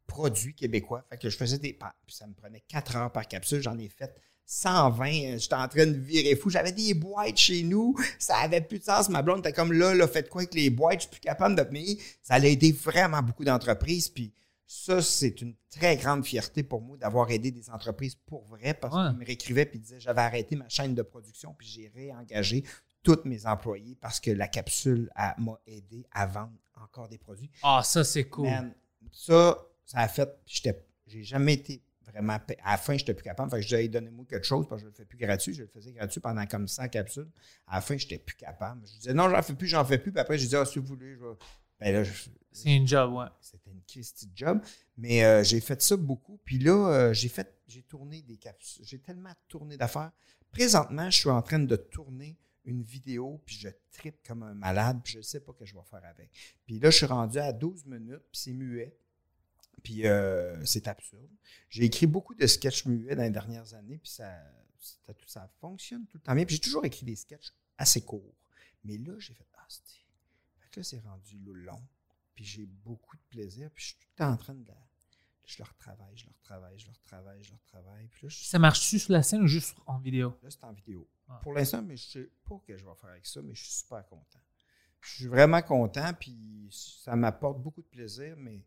[0.07, 1.03] produits québécois.
[1.09, 1.73] Fait que je faisais des.
[1.73, 3.61] Puis ça me prenait quatre heures par capsule.
[3.61, 4.15] J'en ai fait
[4.45, 5.05] 120.
[5.07, 6.49] euh, J'étais en train de virer fou.
[6.49, 7.95] J'avais des boîtes chez nous.
[8.17, 9.09] Ça avait plus de sens.
[9.09, 10.95] Ma blonde était comme là, là, faites quoi avec les boîtes?
[10.95, 11.63] Je suis plus capable de.
[12.23, 14.09] Ça allait aider vraiment beaucoup d'entreprises.
[14.09, 14.33] Puis
[14.71, 18.93] ça, c'est une très grande fierté pour moi d'avoir aidé des entreprises pour vrai parce
[18.95, 19.09] Ouais.
[19.09, 22.63] qu'ils me réécrivaient puis disaient j'avais arrêté ma chaîne de production puis j'ai réengagé
[23.01, 25.09] tous mes employés parce que la capsule
[25.39, 27.49] m'a aidé à vendre encore des produits.
[27.63, 28.45] Ah, ça, c'est cool.
[28.45, 28.71] Man,
[29.11, 30.29] ça, ça a fait.
[31.07, 32.33] J'ai jamais été vraiment.
[32.63, 33.49] À la fin, j'étais plus capable.
[33.49, 35.53] Fait que je disais, donnez-moi quelque chose parce que je le fais plus gratuit.
[35.55, 37.29] Je le faisais gratuit pendant comme 100 capsules.
[37.67, 38.85] À la fin, j'étais plus capable.
[38.85, 40.11] Je disais, non, j'en fais plus, j'en fais plus.
[40.11, 41.35] Puis après, je disais, ah, si vous voulez, je vais.
[41.79, 42.09] Ben là,
[42.51, 43.27] C'est une job, ouais.
[43.41, 44.61] c'était une Christie de job.
[44.97, 46.39] Mais euh, j'ai fait ça beaucoup.
[46.43, 48.83] Puis là, euh, j'ai fait, j'ai tourné des capsules.
[48.85, 50.11] J'ai tellement tourné d'affaires.
[50.51, 54.99] Présentement, je suis en train de tourner une vidéo, puis je tripe comme un malade,
[55.03, 56.29] puis je ne sais pas ce que je vais faire avec.
[56.65, 58.95] Puis là, je suis rendu à 12 minutes, puis c'est muet.
[59.81, 61.29] Puis euh, c'est absurde.
[61.69, 64.29] J'ai écrit beaucoup de sketchs muets dans les dernières années, puis ça,
[64.77, 66.45] ça, ça fonctionne tout le temps bien.
[66.45, 68.35] Puis j'ai toujours écrit des sketchs assez courts.
[68.83, 69.98] Mais là, j'ai fait Ah, c'est.
[70.79, 71.81] Que c'est rendu long.
[72.35, 73.69] Puis j'ai beaucoup de plaisir.
[73.71, 74.77] Puis je suis tout le temps en train de la.
[75.45, 78.07] Je le retravaille, je le retravaille, je le retravaille, je le retravaille.
[78.07, 80.37] Puis là, je- Ça marche-tu sur la scène ou juste en vidéo?
[80.41, 81.09] là, c'est en vidéo.
[81.27, 81.39] Ah.
[81.43, 83.61] Pour l'instant, mais je sais pas ce que je vais faire avec ça, mais je
[83.63, 84.39] suis super content.
[85.01, 88.63] Je suis vraiment content, puis ça m'apporte beaucoup de plaisir, mais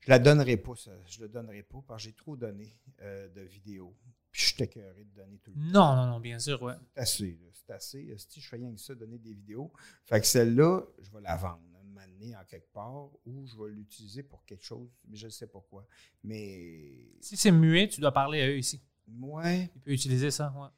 [0.00, 0.90] je la donnerai pas, ça.
[1.06, 3.96] Je le donnerai pas parce que j'ai trop donné euh, de vidéos.
[4.36, 5.62] Puis je suis écœuré de donner tout le temps.
[5.72, 6.74] Non, non, non, bien sûr, ouais.
[6.94, 7.38] C'est assez.
[7.54, 8.14] C'est assez.
[8.18, 9.72] Si je fais rien que ça, donner des vidéos.
[10.04, 14.22] Fait que celle-là, je vais la vendre donné en quelque part ou je vais l'utiliser
[14.22, 15.86] pour quelque chose, mais je ne sais pas quoi.
[16.22, 18.82] Mais Si c'est muet, tu dois parler à eux ici.
[19.08, 20.68] moi, Ils peuvent utiliser ça, ouais.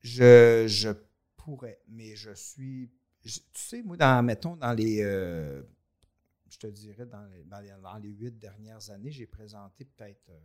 [0.00, 0.90] je, je
[1.36, 2.90] pourrais, mais je suis.
[3.24, 5.00] je- tu sais, moi, dans, mettons, dans les.
[5.02, 5.62] euh,
[6.48, 10.30] je te dirais, dans les, dans les, dans les huit dernières années, j'ai présenté peut-être,
[10.30, 10.40] euh,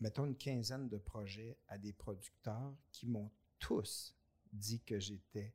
[0.00, 4.14] mettons, une quinzaine de projets à des producteurs qui m'ont tous
[4.52, 5.52] dit que j'étais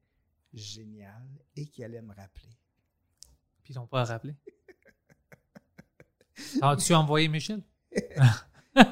[0.54, 2.58] génial et qui allaient me rappeler.
[3.64, 4.36] Puis ils n'ont pas à rappeler.
[6.62, 7.62] As-tu envoyé Michel?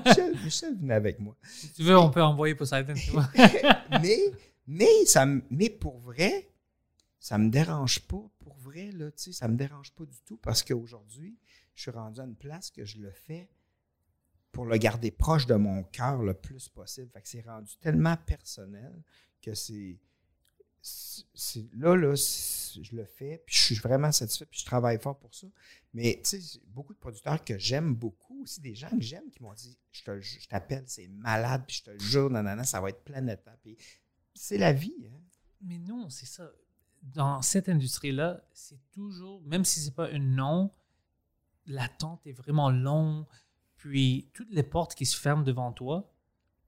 [0.06, 1.36] Michel, Michel venait avec moi.
[1.44, 3.30] Si tu veux, on peut envoyer Poseidon, tu vois.
[4.02, 4.20] mais,
[4.68, 6.52] mais, ça mais pour vrai,
[7.20, 8.24] ça me dérange pas.
[8.40, 11.38] Pour vrai, là, tu sais, ça me dérange pas du tout parce qu'aujourd'hui,
[11.76, 13.50] je suis rendu à une place que je le fais
[14.52, 17.10] pour le garder proche de mon cœur le plus possible.
[17.12, 18.94] Fait que c'est rendu tellement personnel
[19.42, 19.98] que c'est.
[21.74, 25.34] là, là, je le fais, puis je suis vraiment satisfait, puis je travaille fort pour
[25.34, 25.48] ça.
[25.94, 29.42] Mais tu sais, beaucoup de producteurs que j'aime beaucoup, aussi des gens que j'aime qui
[29.42, 33.58] m'ont dit Je t'appelle, c'est malade, puis je te jure, nanana, ça va être planétaire.
[33.62, 33.78] Puis
[34.34, 35.08] c'est la vie.
[35.08, 35.22] Hein?
[35.62, 36.52] Mais non, c'est ça.
[37.02, 40.72] Dans cette industrie-là, c'est toujours, même si c'est pas un nom,
[41.66, 43.26] l'attente est vraiment longue.
[43.82, 46.14] Puis toutes les portes qui se ferment devant toi,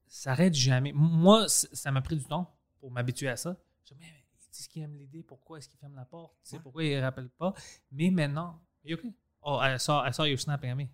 [0.08, 0.92] ça n'arrête jamais.
[0.96, 3.56] Moi, ça m'a pris du temps pour m'habituer à ça.
[3.86, 6.36] Je me dis, mais ils disent qu'ils aiment l'idée, pourquoi est-ce qu'ils ferment la porte?
[6.64, 7.54] Pourquoi ils ne rappellent pas?
[7.92, 9.14] Mais maintenant, you okay?
[9.44, 10.90] Oh, I saw, I saw you snapping at me.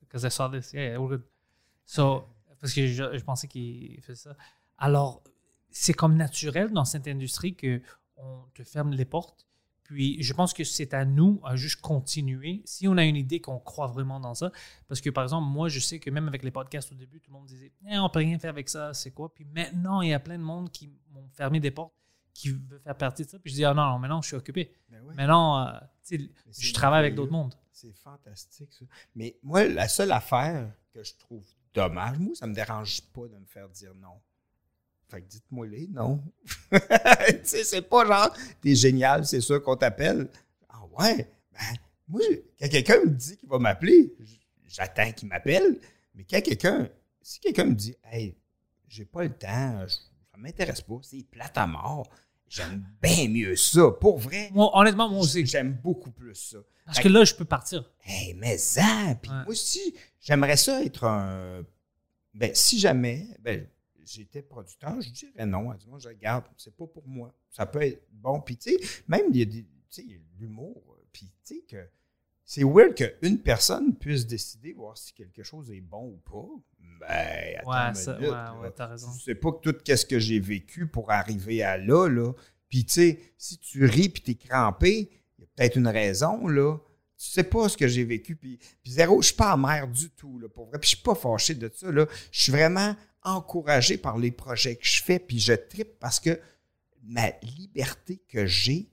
[0.00, 0.74] Because I saw this.
[0.74, 1.24] Yeah, yeah, we're good.
[1.86, 2.28] So,
[2.60, 4.36] parce que je, je pensais qu'il faisait ça.
[4.76, 5.22] Alors,
[5.70, 7.80] c'est comme naturel dans cette industrie que
[8.18, 9.47] on te ferme les portes.
[9.88, 12.60] Puis, je pense que c'est à nous à juste continuer.
[12.66, 14.52] Si on a une idée qu'on croit vraiment dans ça,
[14.86, 17.30] parce que par exemple, moi, je sais que même avec les podcasts au début, tout
[17.30, 19.34] le monde disait, Eh, on peut rien faire avec ça, c'est quoi?
[19.34, 21.94] Puis maintenant, il y a plein de monde qui m'ont fermé des portes,
[22.34, 23.38] qui veut faire partie de ça.
[23.38, 24.74] Puis je dis, ah non, non, maintenant, je suis occupé.
[24.90, 25.02] Ben.
[25.16, 25.80] Maintenant, euh,
[26.10, 27.54] je travaille avec d'autres mondes.
[27.72, 28.84] C'est fantastique, ça.
[29.14, 33.38] Mais moi, la seule affaire que je trouve dommage, moi, ça me dérange pas de
[33.38, 34.20] me faire dire non.
[35.08, 36.22] Fait que dites-moi les non.
[37.44, 40.28] c'est pas genre, t'es génial, c'est sûr qu'on t'appelle.
[40.68, 41.30] Ah ouais?
[41.52, 41.76] Ben,
[42.08, 42.20] moi,
[42.60, 44.14] quand quelqu'un me dit qu'il va m'appeler,
[44.66, 45.78] j'attends qu'il m'appelle.
[46.14, 46.88] Mais quand quelqu'un,
[47.22, 48.36] si quelqu'un me dit, hey,
[48.86, 52.08] j'ai pas le temps, je- ça m'intéresse pas, c'est plate à mort,
[52.48, 53.90] j'aime bien mieux ça.
[54.00, 55.44] Pour vrai, Moi, honnêtement, moi aussi.
[55.46, 56.58] j'aime beaucoup plus ça.
[56.84, 57.90] Parce Fait que là, je peux partir.
[58.04, 59.36] Hey, mais ça, puis Ouais.
[59.38, 61.62] moi aussi, j'aimerais ça être un.
[62.34, 63.66] Ben, si jamais ben,
[64.10, 65.70] j'étais producteur, je dirais non.
[65.70, 67.32] À du monde, je regarde, c'est pas pour moi.
[67.50, 68.40] Ça peut être bon.
[68.40, 69.66] Puis, tu sais, même, il y a des.
[70.38, 70.96] L'humour.
[71.12, 71.88] Puis, tu sais, que
[72.44, 76.48] c'est weird qu'une personne puisse décider voir si quelque chose est bon ou pas.
[77.00, 78.58] Ben, attends Ouais, ça- minute, ouais, là.
[78.60, 79.08] ouais, t'as raison.
[79.18, 82.32] Je sais pas que tout ce que j'ai vécu pour arriver à là, là.
[82.68, 86.46] Puis, tu sais, si tu ris puis t'es crampé, il y a peut-être une raison,
[86.46, 86.76] là.
[87.16, 88.36] Tu sais pas ce que j'ai vécu.
[88.36, 90.78] Puis, puis zéro, je suis pas amer du tout, là, pour vrai.
[90.78, 92.06] Puis, je suis pas fâché de ça, là.
[92.30, 96.40] Je suis vraiment encouragé par les projets que je fais, puis je tripe parce que
[97.02, 98.90] ma liberté que j'ai,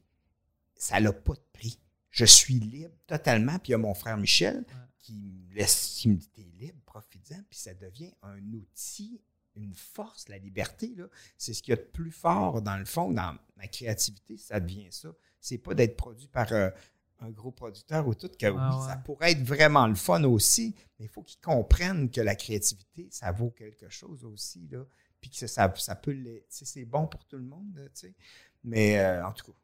[0.76, 1.80] ça n'a pas de prix.
[2.12, 3.58] Je suis libre totalement.
[3.60, 4.66] Puis il y a mon frère Michel
[5.00, 7.42] qui me laisse, qui me dit, t'es libre, profites-en.
[7.50, 9.22] Puis ça devient un outil,
[9.56, 10.96] une force, la liberté.
[11.38, 14.60] C'est ce qu'il y a de plus fort, dans le fond, dans ma créativité, ça
[14.60, 15.10] devient ça.
[15.40, 16.70] C'est pas d'être produit par euh,
[17.22, 18.88] un gros producteur ou tout, que oui, ouais.
[18.88, 23.08] ça pourrait être vraiment le fun aussi, mais il faut qu'ils comprennent que la créativité,
[23.12, 24.84] ça vaut quelque chose aussi, là.
[25.22, 28.14] Puis que ça, ça peut, les- c'est bon pour tout le monde, tu sais.
[28.64, 29.58] Mais euh, en tout cas,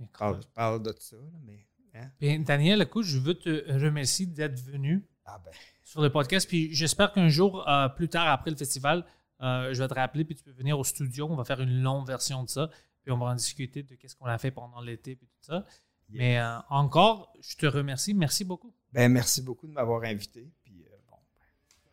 [0.00, 1.66] je parle, je parle de ça, là, mais.
[1.94, 2.10] hein?
[2.20, 5.50] Bien, Daniel, écoute, je veux te remercier d'être venu Ah ben,
[5.82, 6.46] sur le podcast.
[6.48, 9.04] Puis j'espère qu'un jour, euh, plus tard après le festival,
[9.42, 11.26] euh, je vais te rappeler, puis tu peux venir au studio.
[11.30, 12.70] On va faire une longue version de ça.
[13.02, 15.64] Puis on va en discuter de qu'est-ce qu'on a fait pendant l'été, puis tout ça.
[16.10, 18.14] Mais euh, encore, je te remercie.
[18.14, 18.72] Merci beaucoup.
[18.92, 20.48] ben, merci beaucoup de m'avoir invité.
[20.64, 21.16] Puis, euh, bon,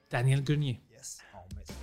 [0.09, 0.82] Daniel Grenier.
[0.91, 1.83] yes, on met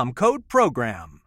[0.11, 1.20] code PROGRAM.